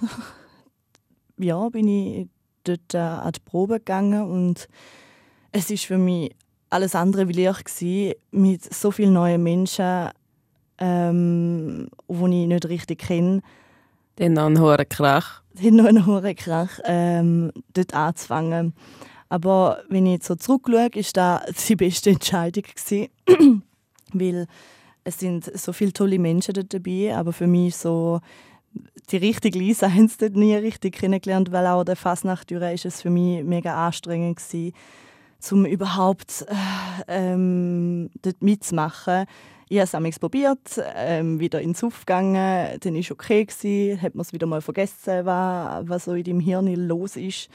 [1.38, 2.28] ja, bin ich
[2.64, 4.68] dort äh, an die Probe gegangen und
[5.52, 6.34] es ist für mich
[6.70, 10.08] alles andere wie leicht gewesen, mit so vielen neuen Menschen,
[10.78, 13.42] ähm, die ich nicht richtig kenne,
[14.16, 15.42] dann noch ein hoher Krach.
[15.56, 18.74] hat noch einen hohen Krach, ähm, dort anzufangen.
[19.30, 23.08] Aber wenn ich so zurückschaue, ist das die beste Entscheidung gewesen.
[24.12, 24.46] Weil
[25.04, 28.20] es sind so viele tolle Menschen dabei, aber für mich so
[29.10, 33.02] die richtige Lisa haben sie dort nie richtig kennengelernt, weil auch der Fasnacht ist es
[33.02, 34.74] für mich mega anstrengend gewesen,
[35.50, 36.54] um überhaupt äh,
[37.08, 39.24] ähm, dort mitzumachen.
[39.68, 44.00] Ich habe es einmal probiert, ähm, wieder ins Suff gegangen, dann war es okay, gewesen,
[44.02, 47.48] hat man es wieder mal vergessen, was, was so in deinem Hirn los ist.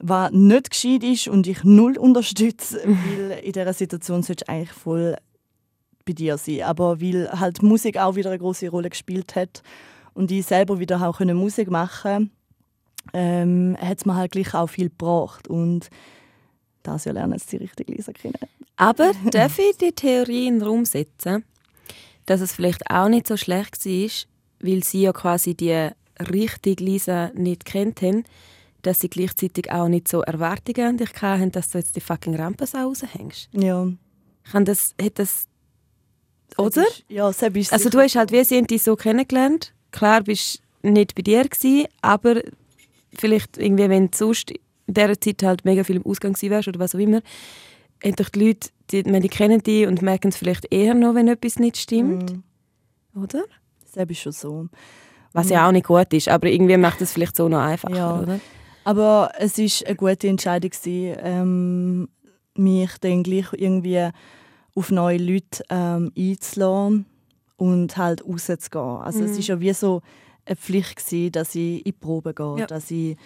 [0.00, 4.72] Was nicht gescheit ist und ich null unterstütze, weil in dieser Situation solltest du eigentlich
[4.72, 5.16] voll
[6.06, 6.62] bei dir sein.
[6.62, 9.62] Aber weil halt Musik auch wieder eine große Rolle gespielt hat
[10.14, 12.30] und ich selber wieder auch Musik machen
[13.12, 15.48] ähm, hat es mir halt gleich auch viel gebracht.
[15.48, 15.90] Und
[16.82, 18.38] das ja lernen jetzt die richtige Lisa kennen.
[18.76, 21.44] Aber darf ich die Theorie in den Raum setzen,
[22.26, 24.10] dass es vielleicht auch nicht so schlecht war,
[24.60, 25.88] weil sie ja quasi die
[26.20, 28.24] richtige Lisa nicht kennt haben,
[28.82, 32.34] dass sie gleichzeitig auch nicht so Erwartungen an dich hatten, dass du jetzt die fucking
[32.36, 33.48] Rampensau raushängst.
[33.52, 33.88] Ja.
[34.50, 35.46] Kann das, hat das,
[36.56, 36.84] oder?
[37.08, 39.74] Ja, Seb ist Also du hast halt, wir sind die so kennengelernt.
[39.90, 42.40] Klar, bist nicht bei dir gewesen, aber
[43.16, 46.78] vielleicht irgendwie, wenn du sonst in dieser Zeit halt mega viel im Ausgang wärst oder
[46.78, 47.20] was auch immer,
[48.04, 51.28] haben doch die Leute, die, die kennen dich und merken es vielleicht eher noch, wenn
[51.28, 52.32] etwas nicht stimmt,
[53.12, 53.22] Mhm.
[53.22, 53.44] oder?
[53.84, 54.68] Seb ist schon so.
[55.32, 58.20] Was ja auch nicht gut ist, aber irgendwie macht es vielleicht so noch einfacher, Ja.
[58.20, 58.40] oder?
[58.88, 62.08] Aber es ist eine gute Entscheidung gewesen, ähm,
[62.56, 64.08] mich dann gleich irgendwie
[64.74, 67.04] auf neue Leute ähm, einzulassen
[67.58, 69.02] und halt rauszugehen.
[69.02, 69.38] Also es Mhm.
[69.40, 70.00] ist ja wie so
[70.46, 72.66] eine Pflicht gewesen, dass ich in die Probe gehe, Ja.
[72.66, 73.16] dass ich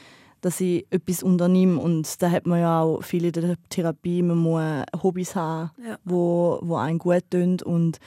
[0.40, 4.38] dass ich etwas unternehme und da hat man ja auch viele in der Therapie, man
[4.38, 5.96] muss Hobbys haben, Ja.
[6.04, 7.98] wo, wo einen gut tun und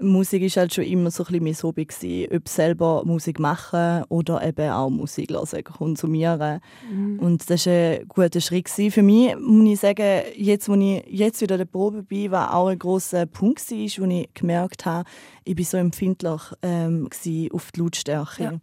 [0.00, 4.04] Musik ist halt schon immer so ein bisschen mein Hobby gewesen, ob selber Musik machen
[4.08, 6.60] oder eben auch Musik hören, konsumieren.
[6.90, 7.18] Mhm.
[7.18, 9.36] Und das war ein guter Schritt für mich.
[9.38, 12.78] Muss ich sagen, jetzt, wo ich jetzt wieder in der Probe bin, war auch ein
[12.78, 15.08] grosser Punkt, war, wo ich gemerkt habe,
[15.44, 17.08] ich bin so empfindlich ähm,
[17.52, 18.42] auf die Lautstärke.
[18.42, 18.60] Ja.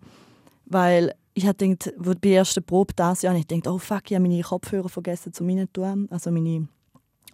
[0.66, 4.10] Weil ich hatte gedacht, wo bei der ersten Probe das Jahr, ich dachte, oh fuck,
[4.10, 6.68] ich habe meine Kopfhörer vergessen zu meinen tun, also meine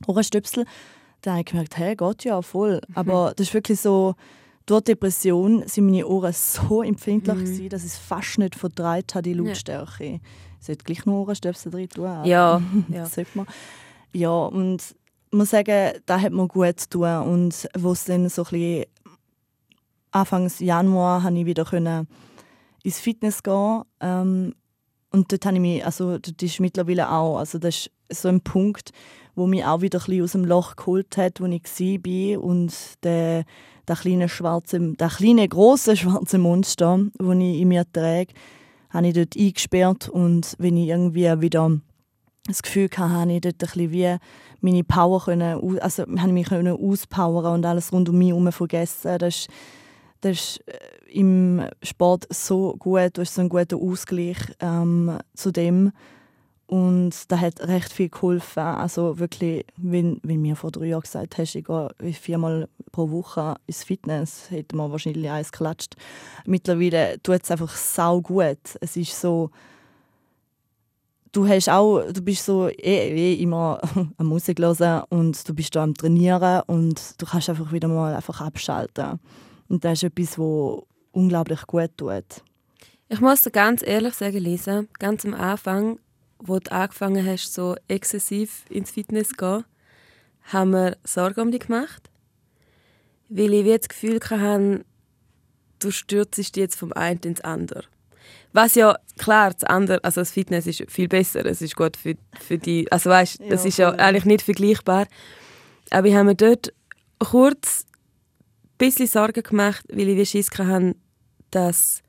[0.08, 0.66] Ohrenstöpsel.
[1.22, 2.82] Dann habe ich gemerkt, hey, geht ja voll.
[2.88, 2.96] Mhm.
[2.96, 4.16] Aber das ist wirklich so,
[4.66, 7.40] durch die Depression sind meine Ohren so empfindlich, Mhm.
[7.46, 10.20] gewesen, dass ich es fast nicht verdreht habe, die Lautstärke.
[10.60, 12.04] Ich sollte gleich noch Ohrenstöpsel drin tun.
[12.06, 12.62] Ja, ja.
[12.90, 13.48] das sollte man.
[14.14, 14.82] Ja, und
[15.32, 17.18] ich muss sagen, da hat mir gut zu tun.
[17.24, 18.86] Und wo es dann so ein bisschen
[20.12, 22.08] Anfangs Januar habe ich wieder können
[22.84, 23.84] ins Fitness gehen.
[24.02, 24.54] Ähm,
[25.12, 28.42] und dort habe ich mich, also dort ist mittlerweile auch, also das ist so ein
[28.42, 28.92] Punkt,
[29.36, 32.74] wo mich auch wieder ein bisschen aus dem Loch geholt hat, wo ich war und
[33.04, 33.44] der,
[33.88, 38.34] der kleine schwarze, der kleine große schwarze Monster, wo ich in mir trage,
[38.90, 41.80] habe ich dort eingesperrt und wenn ich irgendwie wieder
[42.48, 44.18] das Gefühl hatte, habe ich dort ein bisschen wie
[44.62, 48.52] meine Power können, also habe ich mich können auspowern und alles rund um mich herum
[48.52, 49.18] vergessen.
[49.20, 49.48] Das ist,
[50.22, 55.52] das ist äh, im Sport so gut, du hast so einen guten Ausgleich ähm, zu
[55.52, 55.92] dem
[56.72, 58.64] und das hat recht viel geholfen.
[58.64, 63.56] Also wirklich, wenn, wenn mir vor drei Jahren gesagt hast, ich gehe viermal pro Woche
[63.68, 65.98] ins Fitness, hätte man wahrscheinlich eins geklatscht.
[66.46, 68.78] Mittlerweile tut es einfach sau gut.
[68.80, 69.50] Es ist so,
[71.34, 73.82] du hast auch, du bist so eh, eh immer
[74.18, 78.16] am Musik hören und du bist da am Trainieren und du kannst einfach wieder mal
[78.16, 79.20] einfach abschalten.
[79.72, 82.44] Und das ist etwas, was unglaublich gut tut.
[83.08, 85.98] Ich muss dir ganz ehrlich sagen, Lisa, ganz am Anfang,
[86.40, 89.64] wo du angefangen hast, so exzessiv ins Fitness zu gehen,
[90.52, 92.10] haben wir Sorgen um dich gemacht.
[93.30, 94.84] Weil ich das Gefühl hatte,
[95.80, 97.86] du stürzt dich jetzt vom einen ins andere.
[98.52, 102.16] Was ja, klar, das andere, also das Fitness ist viel besser, es ist gut für,
[102.42, 105.08] für die, also weißt, das Ja, ist ja eigentlich nicht vergleichbar.
[105.92, 106.74] Aber ich habe mir dort
[107.20, 107.86] kurz
[108.82, 110.96] bisschen Sorgen gemacht, weil ich wie Schiss hatte,
[111.52, 112.02] dass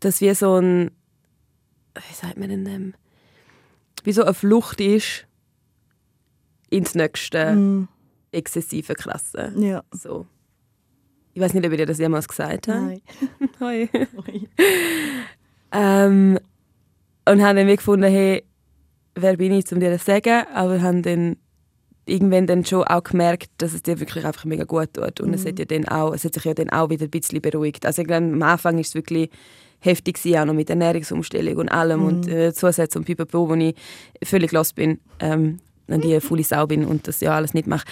[0.00, 0.90] das wie so ein,
[1.94, 2.94] wie sagt man denn dem,
[4.04, 5.26] wie so eine Flucht ist
[6.70, 7.88] ins nächste Mm,
[8.32, 9.52] exzessive Klasse.
[9.56, 9.82] ja.
[9.92, 10.26] So.
[11.34, 12.78] Ich weiß nicht, ob ich dir das jemals gesagt habe.
[12.80, 13.00] Nein.
[13.60, 13.88] Hoi.
[14.26, 14.48] Ui.
[15.72, 16.38] Ähm,
[17.26, 18.44] und haben dann gefunden, hey,
[19.14, 20.46] wer bin ich, um dir das zu sagen?
[20.52, 21.36] Aber haben dann
[22.06, 25.20] irgendwann dann schon auch gemerkt, dass es dir wirklich einfach mega gut tut.
[25.20, 27.40] Und es, hat ja dann auch, es hat sich ja dann auch wieder ein bisschen
[27.40, 27.86] beruhigt.
[27.86, 29.30] Also ich glaube, am Anfang ist es wirklich
[29.80, 33.74] heftig gewesen, auch noch mit Ernährungsumstellung und allem und äh, Zusätze und Pipapo, wo ich
[34.22, 37.84] völlig los bin ähm, und die volle Sau bin und das ja alles nicht mache.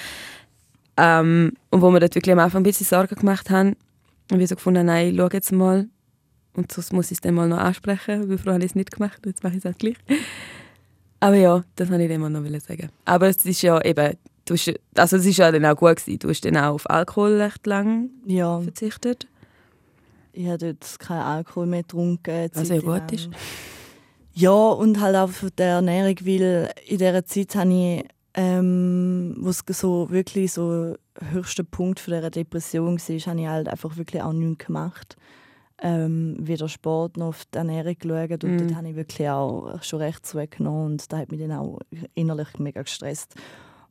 [0.96, 3.76] Ähm, und wo wir dort wirklich am Anfang ein bisschen Sorgen gemacht haben
[4.30, 5.88] und wir so gefunden nein, schau jetzt mal
[6.54, 8.90] und sonst muss ich es dann mal noch ansprechen, weil früher habe ich es nicht
[8.92, 9.96] gemacht, jetzt mache ich es halt gleich.
[11.20, 12.88] Aber ja, das wollte ich dem noch sagen.
[13.04, 16.18] Aber es ist ja eben, du hast, also es ist ja dann auch gut gewesen.
[16.18, 19.26] Du hast dann auch auf Alkohol recht lang Ja, verzichtet.
[20.32, 22.48] ich habe dort keinen Alkohol mehr getrunken.
[22.54, 23.00] Was ja zeitlang.
[23.00, 23.28] gut ist.
[24.32, 28.04] Ja, und halt auch von der Ernährung, weil in dieser Zeit habe ich,
[28.34, 30.94] ähm, wo es so wirklich so
[31.32, 35.16] höchster Punkt von dieser Depression war, habe ich halt einfach wirklich auch nichts gemacht.
[35.82, 38.58] Ähm, weder Sport noch auf die Ernährung geschaut und Mhm.
[38.58, 41.78] dort habe ich wirklich auch schon recht zugenommen und das hat mich dann auch
[42.14, 43.34] innerlich mega gestresst.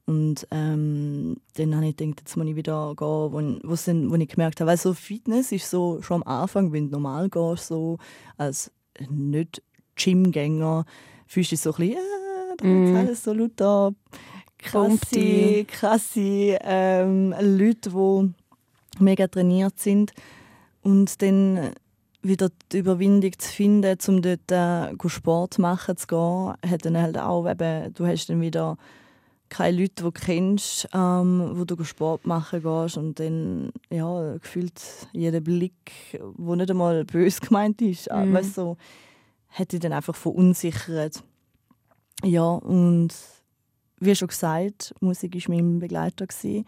[0.06, 3.32] Und ähm, dann habe ich gedacht, jetzt muss ich wieder gehen, wo,
[3.63, 6.86] wo, dann, wo ich gemerkt habe, weil so Fitness ist so schon am Anfang, wenn
[6.88, 7.97] du normal gehst, so
[8.38, 8.71] als
[9.10, 9.62] nicht
[9.95, 10.86] Gymgänger,
[11.28, 12.84] fühlst du dich so ein bisschen, äh, da Mhm.
[12.86, 13.93] ist alles so lauter
[14.58, 15.65] krasse, Pumpty.
[15.67, 18.34] krasse ähm, Leute, die
[19.04, 20.12] mega trainiert sind.
[20.82, 21.72] Und dann
[22.22, 27.18] wieder die Überwindung zu finden, um dort äh, Sport machen zu gehen, hat dann halt
[27.18, 28.78] auch eben, du hast dann wieder
[29.50, 34.80] keine Leute, die du kennst, ähm, wo du Sport machen gehst und dann ja, gefühlt
[35.12, 38.30] jeder Blick, wo nicht einmal bös gemeint ist, Mhm.
[38.30, 38.34] mhm.
[38.34, 38.78] weißt, so,
[39.50, 41.24] hat dich dann einfach verunsichert.
[42.24, 43.13] Ja, und
[44.00, 46.28] wie schon gesagt, Musik war mein Begleiter.
[46.28, 46.65] Gewesen.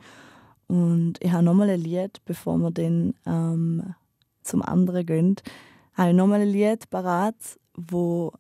[0.68, 3.94] Und ich habe nochmal ein Lied, bevor wir dann ähm,
[4.44, 5.36] zum anderen gehen,
[5.94, 7.36] habe ich nochmal ein Lied parat,
[7.76, 8.32] wo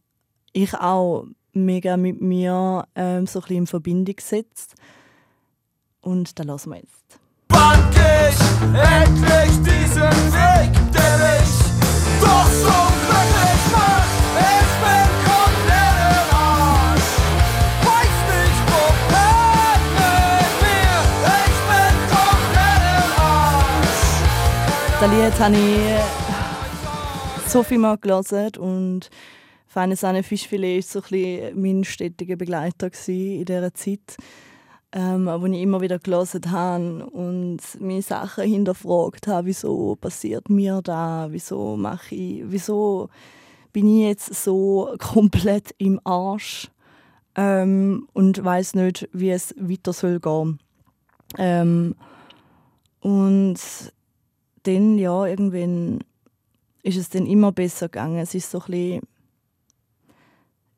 [0.53, 4.75] ich auch mega mit mir ähm, so ein bisschen in Verbindung setzt.
[6.01, 7.19] Und da lassen wir jetzt.
[7.93, 10.01] Geh ich endlich diesen
[10.33, 11.51] Weg, der mich
[12.21, 13.10] doch so
[25.01, 29.09] Das Lied habe ich so viel mal gelesen und
[29.65, 34.15] Feine Sahne Fischfilet war so ein bisschen mein stetiger Begleiter in dieser Zeit,
[34.91, 40.81] ähm, wo ich immer wieder gelesen habe und mir Sachen hinterfragt habe, wieso passiert mir
[40.83, 43.09] da, wieso mache ich, wieso
[43.73, 46.69] bin ich jetzt so komplett im Arsch
[47.33, 50.59] ähm, und weiß nicht, wie es weiter soll gehen.
[51.39, 51.95] Ähm,
[52.99, 53.57] und
[54.63, 55.99] dann, ja, irgendwann
[56.83, 58.17] ist es dann immer besser gegangen.
[58.17, 59.01] Es ist so ein bisschen,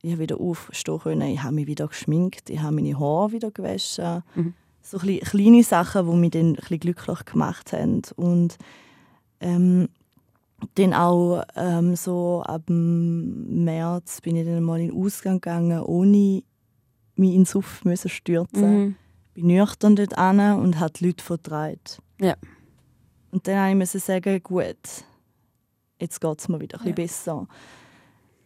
[0.01, 3.51] ich habe wieder aufstehen können, ich habe mich wieder geschminkt, ich habe meine Haare wieder
[3.51, 4.23] gewaschen.
[4.35, 4.53] Mhm.
[4.81, 8.01] So ein kleine Sachen, die mich dann ein bisschen glücklich gemacht haben.
[8.17, 8.57] Und
[9.39, 9.87] ähm,
[10.75, 16.43] dann auch ähm, so ab März bin ich dann mal in den Ausgang gegangen, ohne
[17.15, 18.77] mich ins Suff müssen stürzen.
[18.77, 18.95] Mhm.
[19.33, 22.01] Bin nüchtern dort an und hat die Leute vertreibt.
[22.19, 22.35] Ja.
[23.33, 24.77] Und dann musste ich sagen, gut,
[25.99, 26.93] jetzt geht es mir wieder ein Ja.
[26.93, 27.47] bisschen besser.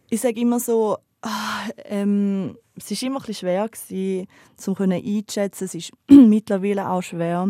[0.08, 4.26] Ich sage immer so, ah, ähm, es war immer ein schwer, gewesen,
[4.66, 5.64] um einzuschätzen.
[5.66, 7.42] Es ist mittlerweile auch schwer,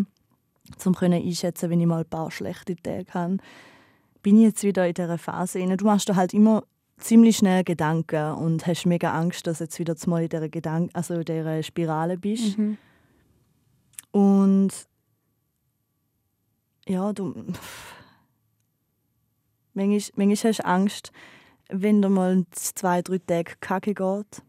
[0.84, 3.36] um einschätzen, wenn ich mal ein paar schlechte Tage habe.
[4.20, 5.64] Bin ich jetzt wieder in dieser Phase.
[5.76, 6.64] Du machst dir halt immer
[6.96, 10.90] ziemlich schnell Gedanken und hast mega Angst, dass du jetzt wieder mal in dieser, Gedank
[10.92, 12.58] also in dieser Spirale bist.
[12.58, 12.78] Mhm.
[14.10, 14.87] Und
[16.88, 17.34] ja, du.
[19.74, 21.12] Manchmal, manchmal hast du Angst,
[21.68, 24.42] wenn dir mal zwei, drei Tage kacke geht.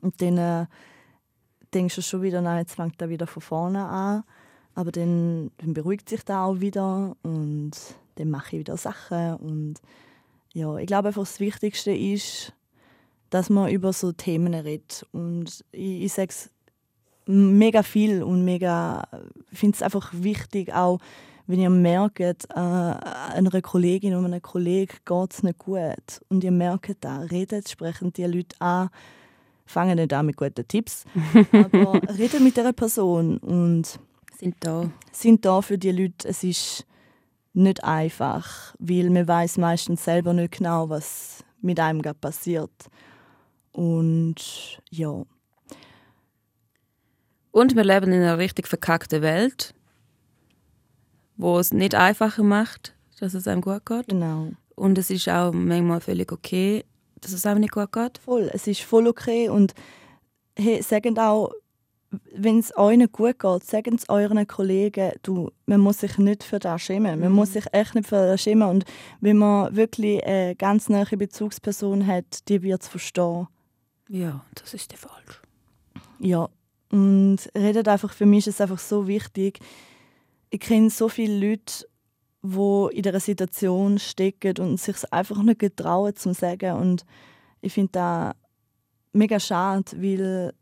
[0.00, 0.66] Und dann äh,
[1.74, 4.24] denkst du schon wieder, nein, jetzt fängt er wieder von vorne an.
[4.74, 7.72] Aber dann, dann beruhigt sich da auch wieder und
[8.16, 9.36] dann mache ich wieder Sachen.
[9.36, 9.80] Und
[10.52, 12.52] ja, ich glaube einfach, das Wichtigste ist,
[13.30, 15.06] dass man über so Themen redet.
[15.12, 16.50] Und ich, ich sage es
[17.26, 19.02] mega viel und mega
[19.50, 21.00] ich finde es einfach wichtig auch
[21.46, 26.50] wenn ihr merkt, äh, einer Kollegin oder einem Kollegen geht es nicht gut und ihr
[26.50, 28.90] merkt da, redet, sprechen die Leute an,
[29.64, 31.04] fangen nicht an mit guten Tipps,
[31.52, 33.98] aber redet mit dieser Person und
[34.38, 34.90] Sind da.
[35.12, 36.28] sind da für die Leute.
[36.28, 36.84] Es ist
[37.54, 42.70] nicht einfach, weil man weiß meistens selber nicht genau, was mit einem gerade passiert.
[43.72, 45.22] Und ja,
[47.56, 49.72] Und wir leben in einer richtig verkackten Welt,
[51.38, 54.08] wo es nicht einfacher macht, dass es einem gut geht.
[54.08, 54.50] genau.
[54.74, 56.84] Und es ist auch manchmal völlig okay,
[57.22, 58.18] dass es einem nicht gut geht.
[58.18, 59.72] Voll, es ist voll okay und
[60.54, 61.50] hey, sagen auch,
[62.34, 66.58] wenn es euch gut geht, sagen es euren Kollegen, du, man muss sich nicht für
[66.58, 67.20] das schämen.
[67.20, 68.68] Man muss sich echt nicht für das schämen.
[68.68, 68.84] Und
[69.22, 73.48] wenn man wirklich eine ganz nahe Bezugsperson hat, die wird es verstehen.
[74.10, 75.40] Ja, das ist der falsch.
[76.18, 76.50] Ja,
[76.90, 79.60] und redet einfach, für mich ist es einfach so wichtig.
[80.50, 81.86] Ich kenne so viele Leute,
[82.42, 86.76] die in dieser Situation stecken und sich einfach nicht getrauen zu sagen.
[86.76, 87.04] Und
[87.60, 88.34] ich finde das
[89.12, 90.52] mega schade, weil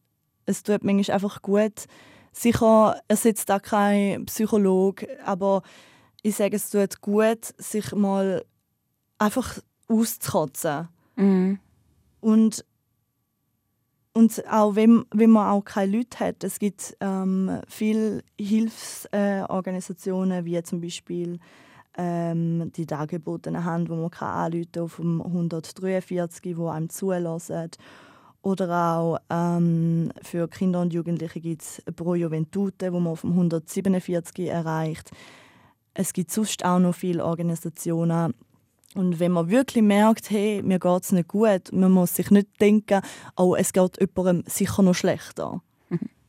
[0.47, 1.87] es tut manchmal einfach gut.
[2.33, 5.62] Sicher ersetzt da kein Psychologe, aber
[6.22, 8.45] ich sage, es tut gut, sich mal
[9.18, 9.59] einfach
[9.89, 10.89] auszukotzen.
[11.16, 11.59] Mhm.
[12.20, 12.64] Und,
[14.15, 20.45] und auch wenn, wenn man auch keine Leute hat, es gibt ähm, viele Hilfsorganisationen, äh,
[20.45, 21.41] wie zum Beispiel
[21.99, 27.71] ähm, die dargebotene Hand, wo man kann anrufen auf dem 143, wo einem zulassen.
[28.41, 33.31] Oder auch ähm, für Kinder und Jugendliche gibt es Pro Juventute, wo man auf dem
[33.31, 35.11] 147 erreicht.
[35.93, 38.33] Es gibt sonst auch noch viele Organisationen,
[38.95, 42.49] und wenn man wirklich merkt, hey, mir geht es nicht gut, man muss sich nicht
[42.61, 43.01] denken,
[43.36, 45.61] oh, es geht jemandem sicher noch schlechter.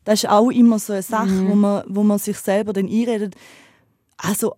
[0.03, 3.35] Das ist auch immer so eine Sache, wo, man, wo man sich selber dann einredet,
[4.17, 4.55] also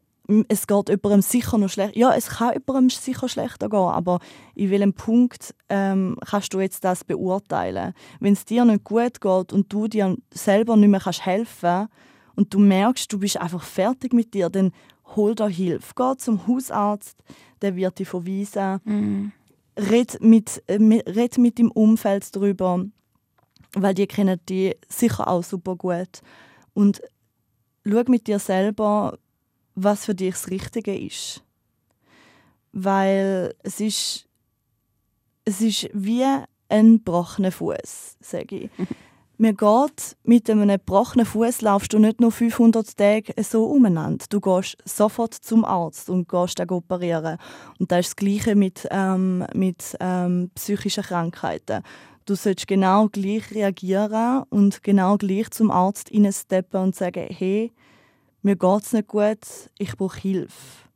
[0.49, 1.97] es geht jemandem sicher noch schlechter.
[1.97, 4.19] Ja, es kann jemandem sicher schlechter gehen, aber
[4.55, 7.93] in welchem Punkt ähm, kannst du jetzt das beurteilen?
[8.19, 11.87] Wenn es dir nicht gut geht und du dir selber nicht mehr kannst helfen
[12.35, 14.73] und du merkst, du bist einfach fertig mit dir, dann
[15.15, 15.93] hol dir Hilfe.
[15.95, 17.17] Geh zum Hausarzt,
[17.61, 18.81] der wird dich verweisen.
[18.83, 19.31] Mhm.
[19.77, 20.77] Red mit, äh,
[21.07, 22.83] red mit dem Umfeld darüber,
[23.73, 26.21] weil die kennen die sicher auch super gut.
[26.73, 27.01] Und
[27.85, 29.17] schau mit dir selber,
[29.75, 31.43] was für dich das Richtige ist.
[32.71, 34.27] Weil es ist,
[35.45, 36.25] es ist wie
[36.69, 38.69] ein gebrochener Fuß, sage ich.
[39.39, 44.25] Mir geht mit einem gebrochenen Fuß laufst du nicht nur 500 Tage so umeinander.
[44.29, 47.37] Du gehst sofort zum Arzt und gehst den operieren.
[47.77, 51.83] Und das ist das Gleiche mit, ähm, mit ähm, psychischen Krankheiten.
[52.25, 57.71] Du sollst genau gleich reagieren und genau gleich zum Arzt steppen und sagen, hey,
[58.41, 59.37] mir geht es nicht gut,
[59.77, 60.87] ich brauche Hilfe.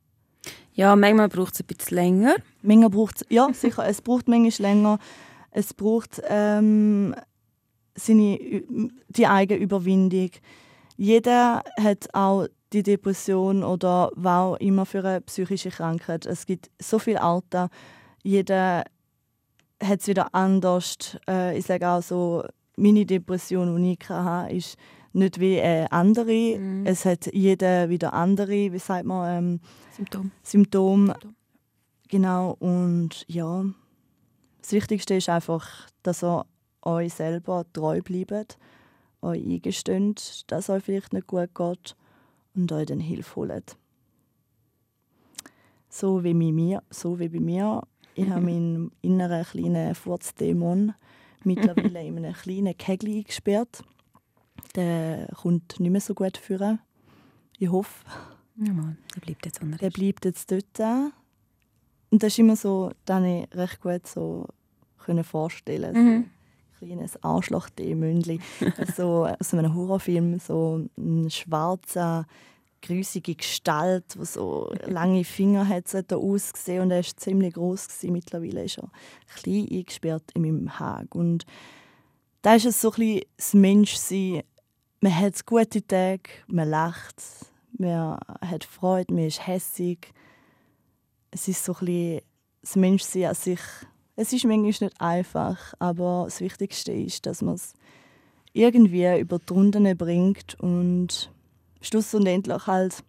[0.74, 2.34] Ja, manchmal braucht es ein bisschen länger.
[2.62, 4.98] Manchmal braucht ja sicher, es braucht manchmal länger.
[5.52, 7.14] Es braucht ähm,
[7.94, 8.38] seine,
[9.08, 10.30] die eigene Überwindung.
[10.96, 16.26] Jeder hat auch die Depression oder was auch immer für eine psychische Krankheit.
[16.26, 17.68] Es gibt so viel Alter.
[18.22, 18.84] Jeder
[19.82, 21.18] hat es wieder anders.
[21.28, 22.44] Äh, ich sage auch so,
[22.76, 24.76] meine Depression, die ich hatte, ist
[25.12, 26.58] nicht wie eine andere.
[26.58, 26.86] Mhm.
[26.86, 29.60] Es hat jeder wieder andere, wie sagt man, ähm,
[29.94, 30.30] Symptom.
[30.42, 31.14] Symptome.
[32.08, 33.64] Genau, und ja,
[34.60, 36.44] das Wichtigste ist einfach, dass ihr
[36.82, 38.58] euch selber treu bleibt,
[39.20, 41.96] euch eingesteht, dass es euch vielleicht nicht gut geht
[42.54, 43.76] und euch dann Hilfe holt.
[45.88, 46.82] So wie bei mir.
[46.90, 47.82] So wie bei mir.
[48.14, 50.94] Ich habe meinen inneren kleinen Furzdämon
[51.44, 53.82] mittlerweile in einem kleinen Kegel eingesperrt.
[54.74, 56.78] Der kommt nicht mehr so gut führen.
[57.58, 58.04] Ich hoffe.
[58.56, 61.12] Ja, Mann, der bleibt jetzt unter Der bleibt jetzt dort.
[62.10, 64.46] Und das ist immer so, das habe ich recht gut so
[64.98, 65.94] können vorstellen.
[65.94, 66.30] Mhm.
[66.82, 68.40] Ein kleines Arschloch-Dämönli.
[68.96, 72.26] so aus einem Horrorfilm, so ein schwarzer,
[72.82, 77.54] grusige Gestalt, die so lange Finger hat, so hat er ausgesehen und er war ziemlich
[77.54, 78.90] groß Mittlerweile ist er
[79.36, 81.14] klein eingesperrt in meinem Hag.
[81.14, 81.46] Und
[82.42, 84.42] da ist es so ein bisschen das Menschsein.
[85.00, 87.22] Man hat gute Tage, man lacht,
[87.78, 90.12] man hat Freude, man ist hässig.
[91.30, 92.20] Es ist so ein bisschen
[92.60, 93.60] das Menschsein an sich.
[94.14, 97.72] Es ist manchmal nicht einfach, aber das Wichtigste ist, dass man es
[98.52, 101.30] irgendwie über die Runden bringt und
[101.80, 103.02] schlussendlich halt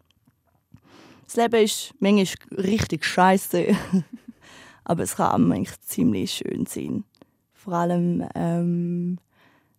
[1.25, 3.75] das Leben ist manchmal richtig scheiße,
[4.83, 7.05] aber es kann manchmal ziemlich schön sein.
[7.53, 9.17] Vor allem, ähm,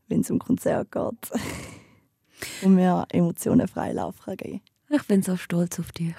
[0.08, 1.30] wenn es um Konzert geht
[2.62, 6.14] und mir Emotionen frei Lauf kann geben Ich bin so stolz auf dich.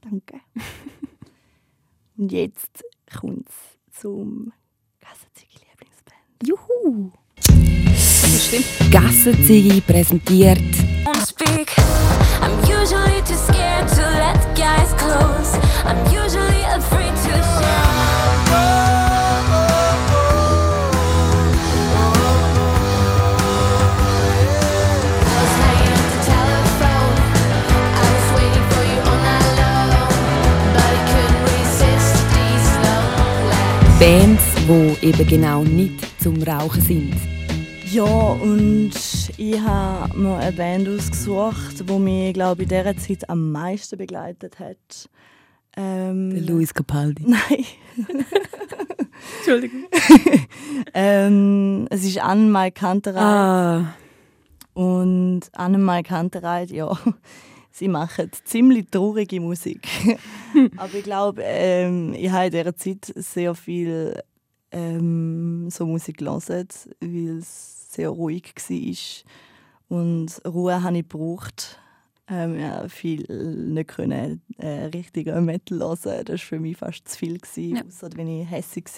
[0.00, 0.40] Danke.
[2.16, 2.84] Und jetzt
[3.18, 4.52] kommt es zum
[5.00, 6.20] Gassenzigi Lieblingsband.
[6.44, 7.10] Juhu!
[7.36, 8.92] Das stimmt.
[8.92, 10.78] Gassenzigi präsentiert
[11.28, 11.76] speak.
[12.40, 15.54] I'm usually too scared to let guys close.
[15.84, 18.87] I'm usually afraid to show.
[33.98, 37.14] Bands, die eben genau nicht zum Rauchen sind.
[37.90, 38.92] Ja, und
[39.36, 43.98] ich habe mir eine Band ausgesucht, die mich, glaube ich, in dieser Zeit am meisten
[43.98, 45.10] begleitet hat.
[45.76, 47.24] Ähm, Luis Capaldi.
[47.26, 47.64] Nein.
[49.38, 49.86] Entschuldigung.
[50.94, 53.20] ähm, es ist Anne Kantereit.
[53.20, 53.94] Ah,
[54.74, 56.96] Und Anne Kantereit, ja,
[57.78, 59.86] sie machen ziemlich traurige Musik.
[60.76, 64.20] Aber ich glaube, ähm, ich habe in dieser Zeit sehr viel
[64.72, 66.68] ähm, so Musik gelesen,
[67.00, 69.98] weil es sehr ruhig war.
[69.98, 71.78] Und Ruhe habe ich gebraucht.
[72.30, 73.24] Ähm, ja, viel
[73.72, 75.96] nicht können, äh, richtigen Metal hören.
[76.26, 77.82] Das war für mich fast zu viel, gewesen, Ja.
[77.86, 78.90] ausser wenn ich hässig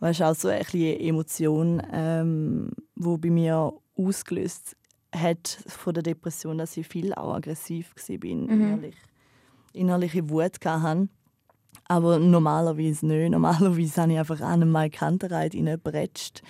[0.00, 0.10] war.
[0.10, 4.76] Ist auch so eine Emotion, ähm, die bei mir ausgelöst
[5.14, 8.96] hat von der Depression, dass ich viel auch aggressiv war, innerlich,
[9.72, 11.08] innerliche Wut hatte.
[11.86, 13.30] Aber normalerweise nicht.
[13.30, 16.42] Normalerweise habe ich einfach an meine Kantereit reingebretscht.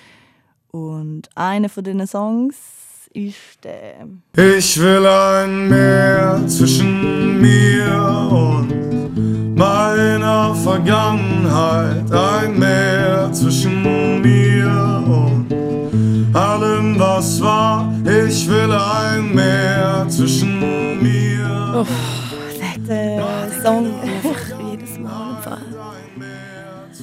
[0.71, 2.57] Und einer von diesen Songs
[3.13, 4.07] ist der.
[4.37, 12.11] Ich will ein Meer zwischen mir und meiner Vergangenheit.
[12.13, 15.47] Ein Meer zwischen mir und
[16.37, 17.80] allem, was war.
[18.81, 20.59] Ich will ein Meer zwischen
[21.03, 21.87] mir.
[22.89, 23.93] Der Song,
[24.71, 25.37] jedes Mal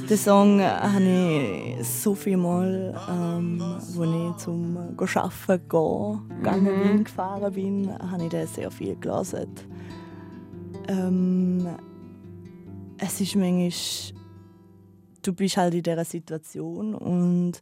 [0.10, 7.04] den Song habe ich so viel Mal, ähm, als ich zum Arbeiten gehen, gegangen bin,
[7.04, 9.48] gefahren bin, habe ich den sehr viel gelesen.
[10.88, 11.68] Ähm,
[12.98, 13.72] es ist manchmal,
[15.22, 17.60] du bist halt in dieser Situation und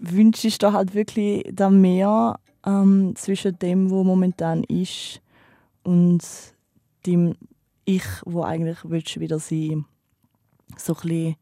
[0.00, 2.38] wünschst dir halt wirklich da mehr
[2.68, 5.22] ähm, zwischen dem, wo momentan ist
[5.82, 6.22] und
[7.06, 7.34] dem
[7.84, 9.86] Ich, wo eigentlich willst wieder sein
[10.76, 11.36] so ein.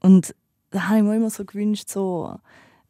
[0.00, 0.34] Und
[0.70, 2.38] da habe ich mir immer so gewünscht, so,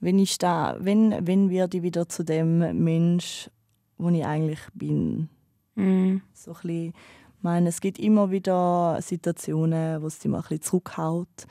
[0.01, 3.51] wenn ich da, wenn, wenn werde ich wieder zu dem Mensch,
[3.97, 5.29] wo ich eigentlich bin.
[5.75, 6.23] Mhm.
[6.35, 6.93] So ein
[7.39, 11.47] ich meine, es gibt immer wieder Situationen, wo es dich mal ein bisschen zurückhaut.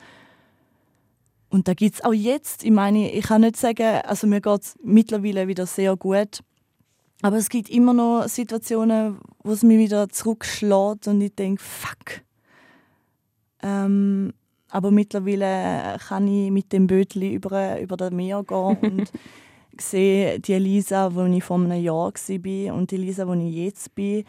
[1.50, 4.62] Und da gibt es auch jetzt, ich meine, ich kann nicht sagen, also mir geht
[4.62, 6.40] es mittlerweile wieder sehr gut.
[7.22, 12.22] Aber es gibt immer noch Situationen, wo es mich wieder zurückschlägt und ich denke, fuck.
[13.62, 14.32] Ähm,
[14.70, 19.10] aber mittlerweile kann ich mit dem Bötli über, über das Meer gehen und
[19.80, 23.94] sehe die Elisa, wo ich vor einem Jahr war und die Elisa, wo ich jetzt
[23.94, 24.24] bin,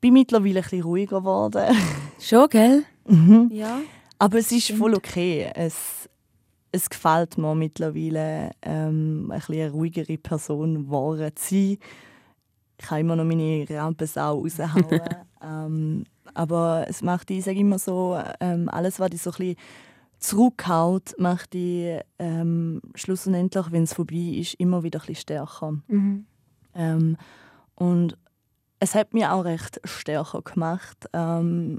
[0.00, 1.76] bin mittlerweile ein bisschen ruhiger geworden.
[2.20, 2.84] Schon, gell?
[3.10, 3.48] Mhm.
[3.50, 3.80] Ja.
[4.18, 5.50] Aber es ist voll okay.
[5.54, 6.10] Es,
[6.72, 11.78] es gefällt mir mittlerweile, ähm, ein eine ruhigere Person geworden zu sein.
[12.80, 15.00] Ich kann immer noch meine Rampensau raushauen.
[15.42, 16.04] ähm,
[16.34, 19.56] aber es macht, ich sage immer so, ähm, alles, was dich so ein bisschen
[20.18, 25.72] zurückhaut, macht dich ähm, schlussendlich, wenn es vorbei ist, immer wieder ein bisschen stärker.
[25.88, 26.26] Mhm.
[26.74, 27.16] Ähm,
[27.74, 28.16] und
[28.80, 31.08] es hat mich auch recht stärker gemacht.
[31.12, 31.78] Ähm,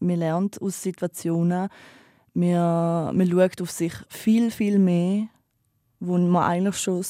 [0.00, 1.68] man lernt aus Situationen,
[2.34, 5.28] man, man schaut auf sich viel, viel mehr,
[6.00, 7.04] wo man eigentlich schon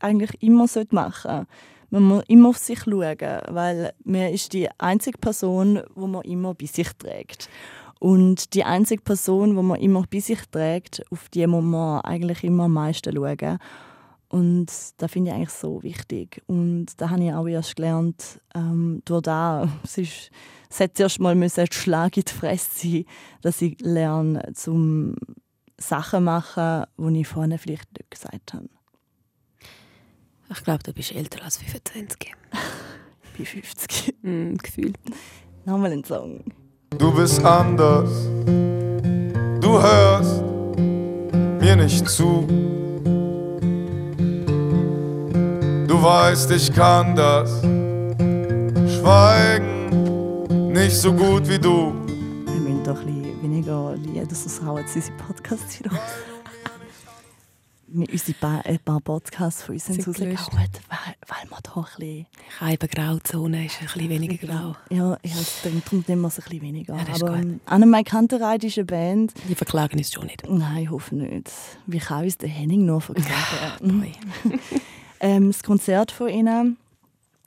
[0.00, 1.46] eigentlich immer machen sollte.
[1.90, 3.16] Man muss immer auf sich schauen,
[3.48, 7.48] weil man ist die einzige Person, wo man immer bei sich trägt.
[8.00, 12.42] Und die einzige Person, die man immer bei sich trägt, auf die muss man eigentlich
[12.44, 13.58] immer am meisten schauen.
[14.28, 14.66] Und
[14.96, 16.42] das finde ich eigentlich so wichtig.
[16.46, 19.68] Und da habe ich auch erst gelernt, ähm, durch das.
[19.84, 20.30] Es, ist,
[20.68, 23.04] es hat zuerst mal müssen ein Schlag in die Fresse sein,
[23.42, 25.14] dass ich lerne, zum
[25.78, 28.68] Sachen machen, die ich vorhin vielleicht nicht gesagt habe.
[30.50, 32.34] Ich glaube, du bist älter als 25.
[33.22, 34.14] Ich bin 50.
[34.22, 34.96] Mhm, gefühlt.
[35.64, 36.44] Nochmal ein Song.
[36.90, 38.10] Du bist anders.
[39.60, 40.42] Du hörst
[41.60, 42.85] mir nicht zu.
[45.96, 47.62] Du weißt, ich kann das
[48.98, 51.94] Schweigen nicht so gut wie du.
[52.44, 56.00] Wir müssen doch ein bisschen weniger Lieder, sonst hauen sie unsere Podcasts wieder raus.
[57.86, 61.84] wir unsere paar, ein paar Podcasts von uns sind rausgehauen, weil, weil wir da ein
[61.84, 62.26] bisschen...
[62.46, 64.76] Ich habe Grauzone, ist ein bisschen weniger grau.
[64.90, 66.94] Ja, ja darum darum nehmen wir es ein bisschen weniger.
[66.94, 67.42] Ja, das ist Aber gut.
[67.42, 69.32] ähm, Annemai Kantereit ist eine Band.
[69.48, 70.46] Die verklagen uns schon nicht.
[70.46, 71.50] Nein, ich hoffe nicht.
[71.86, 74.12] Wie kann uns der Henning noch verklagen?
[75.20, 76.76] Ähm, das Konzert von ihnen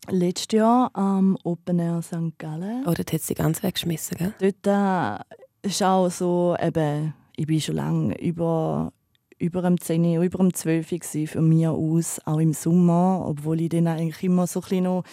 [0.09, 2.37] letztes Jahr am Open Air St.
[2.37, 2.83] Gallen.
[2.85, 4.33] Oh, dort hat sie ganz weggeschmissen, gell?
[4.39, 5.25] Dort
[5.63, 8.91] äh, ist auch so, eben, ich bin schon lange über,
[9.37, 13.69] über dem 10, über dem 12 gsi für mich aus, auch im Sommer, obwohl ich
[13.69, 15.03] dann eigentlich immer so ein noch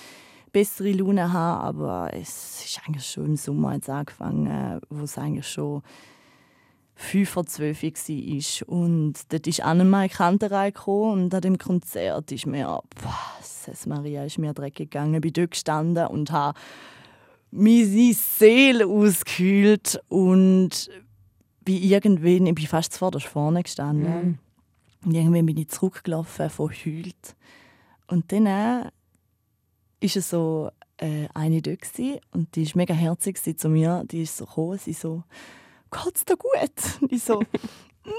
[0.53, 5.47] bessere Laune habe, aber es ist eigentlich schon im Sommer jetzt angefangen, wo es eigentlich
[5.47, 5.83] schon
[6.97, 8.69] 5 vor 12 war.
[8.69, 12.81] Und dort ist Annemarie Kanterei gekommen und an dem Konzert ist mir,
[13.67, 15.15] Jesus Maria, ist mir dreckig gegangen.
[15.15, 16.59] Ich bin dort gestanden und habe
[17.51, 20.91] meine Seele ausgekühlt und
[21.65, 24.39] bin irgendwann, ich bin fast zuvorderst vorne gestanden.
[25.05, 27.37] Und irgendwann bin ich zurückgelaufen, verheult.
[28.09, 28.91] Und dann äh,
[30.01, 31.81] ist es so äh, eine dort
[32.33, 34.05] und die ist mega herzig zu mir.
[34.11, 35.25] Die ist so gekommen, sie so,
[35.91, 36.53] geht's dir gut?
[37.01, 37.43] Und ich so,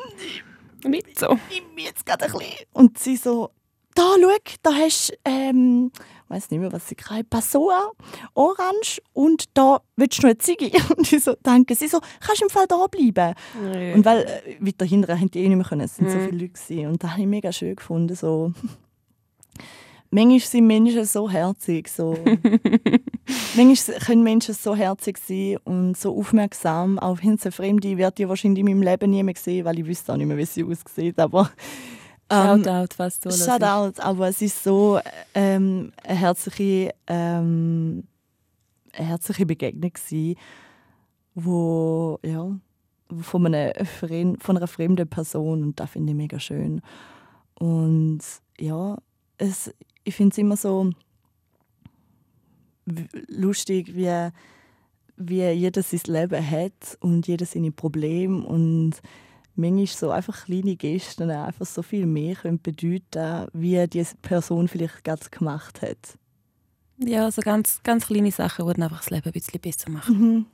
[0.85, 1.37] Nicht so.
[1.49, 2.53] ich bin jetzt gerade ein bisschen.
[2.73, 3.49] Und sie so,
[3.95, 4.29] da, schau,
[4.61, 7.91] da hast du, ähm, ich weiß nicht mehr, was sie gerade Passoa,
[8.35, 10.69] Orange und da willst du noch eine Ziege.
[10.95, 11.73] Und ich so, danke.
[11.73, 13.33] Sie so, kannst du im Fall da bleiben?
[13.95, 16.25] Und weil äh, weiter hinten hätten die eh nicht mehr können, es sind so Mhm.
[16.25, 16.87] viele Leute gewesen.
[16.87, 18.13] Und das habe ich mega schön gefunden.
[18.15, 18.51] So.
[20.11, 21.87] Manchmal sind Menschen so herzig.
[21.89, 22.15] So.
[23.55, 26.99] Manchmal können Menschen so herzig sein und so aufmerksam.
[26.99, 29.85] Auch wenn sie fremde wird ich wahrscheinlich in meinem Leben nie mehr sehen, weil ich
[29.85, 31.19] wüsste auch nicht mehr, wie sie aussieht.
[31.19, 31.49] Aber
[32.29, 34.99] ähm, Shoutout, was du Shoutout, aber es ist so
[35.33, 38.03] ähm, eine herzliche, ähm,
[38.93, 40.35] eine herzliche Begegnung gewesen,
[41.35, 42.49] wo ja
[43.21, 46.81] von einer, von einer fremden Person und das finde ich mega schön
[47.57, 48.19] und
[48.59, 48.97] ja
[49.37, 49.73] es,
[50.03, 50.89] ich finde es immer so
[53.27, 54.29] lustig wie
[55.17, 59.01] wie jeder sein Leben hat und jeder seine Probleme und
[59.55, 65.03] manchmal so einfach kleine Gesten einfach so viel mehr können bedeuten, wie diese Person vielleicht
[65.03, 66.17] gerade gemacht hat.
[66.99, 70.19] Ja, so ganz, ganz kleine Sachen, die einfach das Leben ein bisschen besser machen.
[70.19, 70.45] Mhm.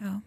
[0.00, 0.22] Ja.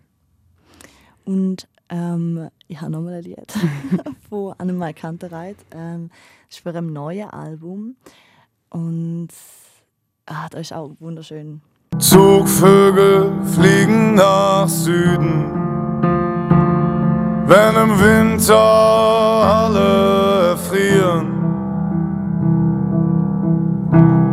[1.24, 3.54] Und ähm, ich habe nochmal ein Lied
[4.30, 5.58] von Annemai Kantereit.
[5.72, 6.10] Ähm,
[6.48, 7.96] das ist für ein neues Album.
[8.70, 9.30] Und
[10.28, 11.62] ah, das ist auch wunderschön.
[11.98, 15.52] Zugvögel fliegen nach Süden,
[17.46, 21.32] wenn im Winter alle erfrieren.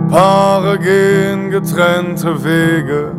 [0.09, 3.12] Paare gehen getrennte Wege,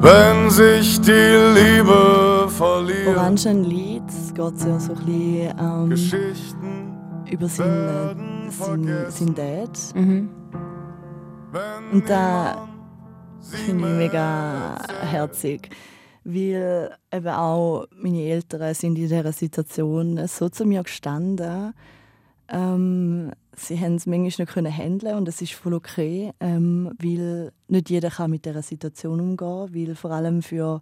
[0.00, 1.10] wenn sich die
[1.54, 3.16] Liebe verliert.
[3.16, 6.96] Orangenlied, geht ja so ein bisschen ähm, Geschichten
[7.30, 9.10] über seinen, vergessen.
[9.10, 9.78] seinen Dad.
[9.94, 10.28] Mhm.
[11.92, 12.68] Und da
[13.40, 15.70] finde ich mega herzig.
[16.24, 21.72] Weil eben auch meine Eltern sind in dieser Situation so zu mir gestanden.
[22.48, 27.52] Ähm, sie haben es manchmal nicht können handeln und das ist voll okay, ähm, weil
[27.68, 30.80] nicht jeder kann mit dieser Situation umgehen, weil vor allem für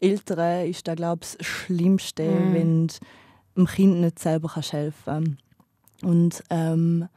[0.00, 2.54] Eltern ist da glaube ich das Schlimmste, Mhm.
[2.54, 2.94] wenn du
[3.56, 5.38] dem Kind nicht selber kannst helfen
[6.02, 7.08] und ähm,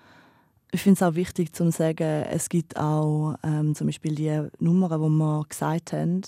[0.71, 4.89] ich finde es auch wichtig zu sagen, es gibt auch ähm, zum Beispiel die Nummern,
[4.89, 6.21] die wir gesagt haben,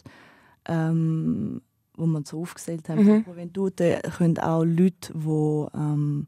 [0.65, 1.61] ähm,
[1.95, 3.03] wo wir so aufgezählt haben.
[3.03, 3.25] Mhm.
[3.27, 6.27] Juventude können auch Leute, die ähm,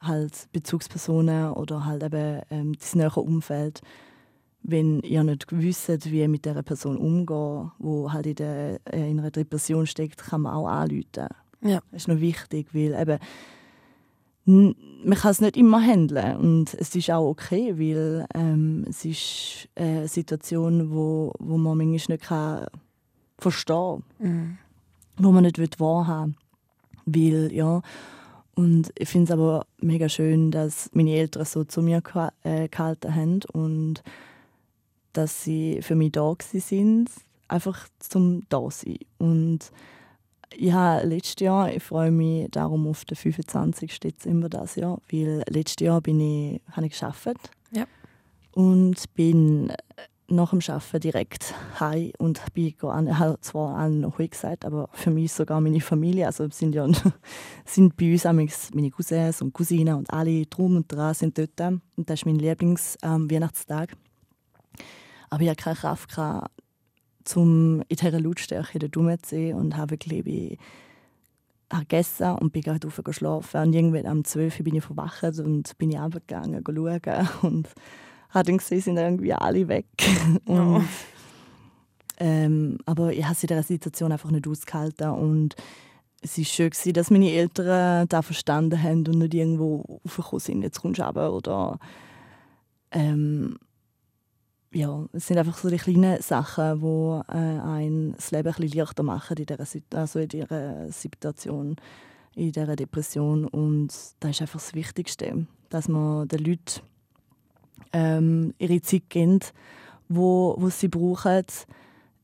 [0.00, 3.80] halt Bezugspersonen oder halt eben ähm, das nähere Umfeld,
[4.62, 9.18] wenn ihr nicht wisst, wie mit dieser Person umgehen, wo halt in, der, äh, in
[9.18, 11.28] einer Depression steckt, kann man auch anrufen.
[11.62, 11.80] Ja.
[11.90, 13.18] Das ist noch wichtig, weil eben
[14.46, 19.68] man kann es nicht immer handeln und es ist auch okay, weil ähm, es ist
[19.74, 22.66] eine Situation, wo, wo man manchmal nicht kann
[23.38, 24.58] verstehen Mhm.
[25.16, 26.36] wo man nicht wahrhaben
[27.06, 27.50] will.
[27.52, 27.82] Ja.
[28.54, 32.02] Und ich finde es aber mega schön, dass meine Eltern so zu mir
[32.42, 34.02] äh, gehalten haben und
[35.12, 37.10] dass sie für mich da sind,
[37.48, 38.98] einfach zum da sein.
[39.18, 39.72] Und
[40.56, 44.00] ich habe letztes Jahr, ich freue mich darum auf den 25.
[44.00, 47.86] Dezember das Jahr, weil letztes Jahr bin ich, habe ich gearbeitet Ja.
[48.52, 49.72] und bin
[50.26, 54.88] nach dem Arbeiten direkt heim und bin an, ich habe zwar allen noch gesagt, aber
[54.92, 56.86] für mich sogar meine Familie, also sind ja
[57.66, 58.24] sind bei uns
[58.72, 62.36] meine Cousins und Cousinen und alle drum und dran sind dort und das ist mein
[62.38, 63.92] Lieblings-Weihnachtstag.
[65.28, 66.08] aber ich hatte keine Kraft,
[67.36, 70.58] um in dieser Lautstärke dort rumzusehen und habe wirklich ich
[71.68, 73.62] gegessen und bin gerade rauf schlafen.
[73.62, 77.28] Und irgendwann am 12 Uhr bin ich verwacht und bin ich runtergegangen, schauen.
[77.42, 77.68] Und
[78.30, 79.86] habe dann gesehen, sind irgendwie alle weg.
[80.44, 80.84] und,
[82.18, 85.10] ähm, aber ich habe es in dieser Situation einfach nicht ausgehalten.
[85.10, 85.54] Und
[86.20, 90.80] es war schön, dass meine Eltern das verstanden haben und nicht irgendwo raufgekommen sind, jetzt
[90.80, 91.78] kommst du runter oder
[92.90, 93.58] ähm,
[94.74, 98.78] ja, es sind einfach so die kleinen Sachen, die äh, ein das Leben ein bisschen
[98.78, 101.76] leichter machen in dieser, also in dieser Situation,
[102.34, 103.46] in dieser Depression.
[103.46, 106.80] Und das ist einfach das Wichtigste, dass man den Leuten
[107.92, 109.54] ähm, ihre Zeit gibt,
[110.08, 111.44] wo, wo sie brauchen,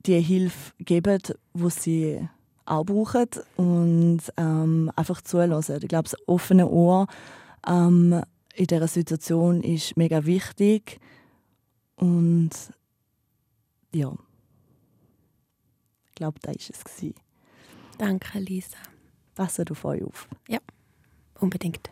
[0.07, 1.23] die Hilfe geben,
[1.55, 2.29] wo sie
[2.67, 5.79] auch brauchen und ähm, einfach zulassen.
[5.83, 7.07] Ich glaube, das offene Ohr
[7.67, 8.23] ähm,
[8.55, 11.01] in dieser Situation ist mega wichtig
[12.01, 12.51] und
[13.95, 14.13] ja,
[16.09, 16.85] ich glaube, das war es.
[16.85, 17.15] gewesen.
[17.99, 18.79] Danke, Lisa.
[19.35, 20.29] Passt auf euch auf.
[21.39, 21.91] Unbedingt.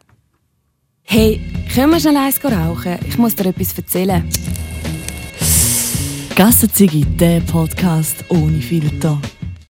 [1.03, 1.41] Hey,
[1.75, 2.99] können wir schnell eins rauchen?
[3.07, 4.29] Ich muss dir etwas erzählen.
[6.35, 9.21] Gassenzigi, der Podcast ohne Filter.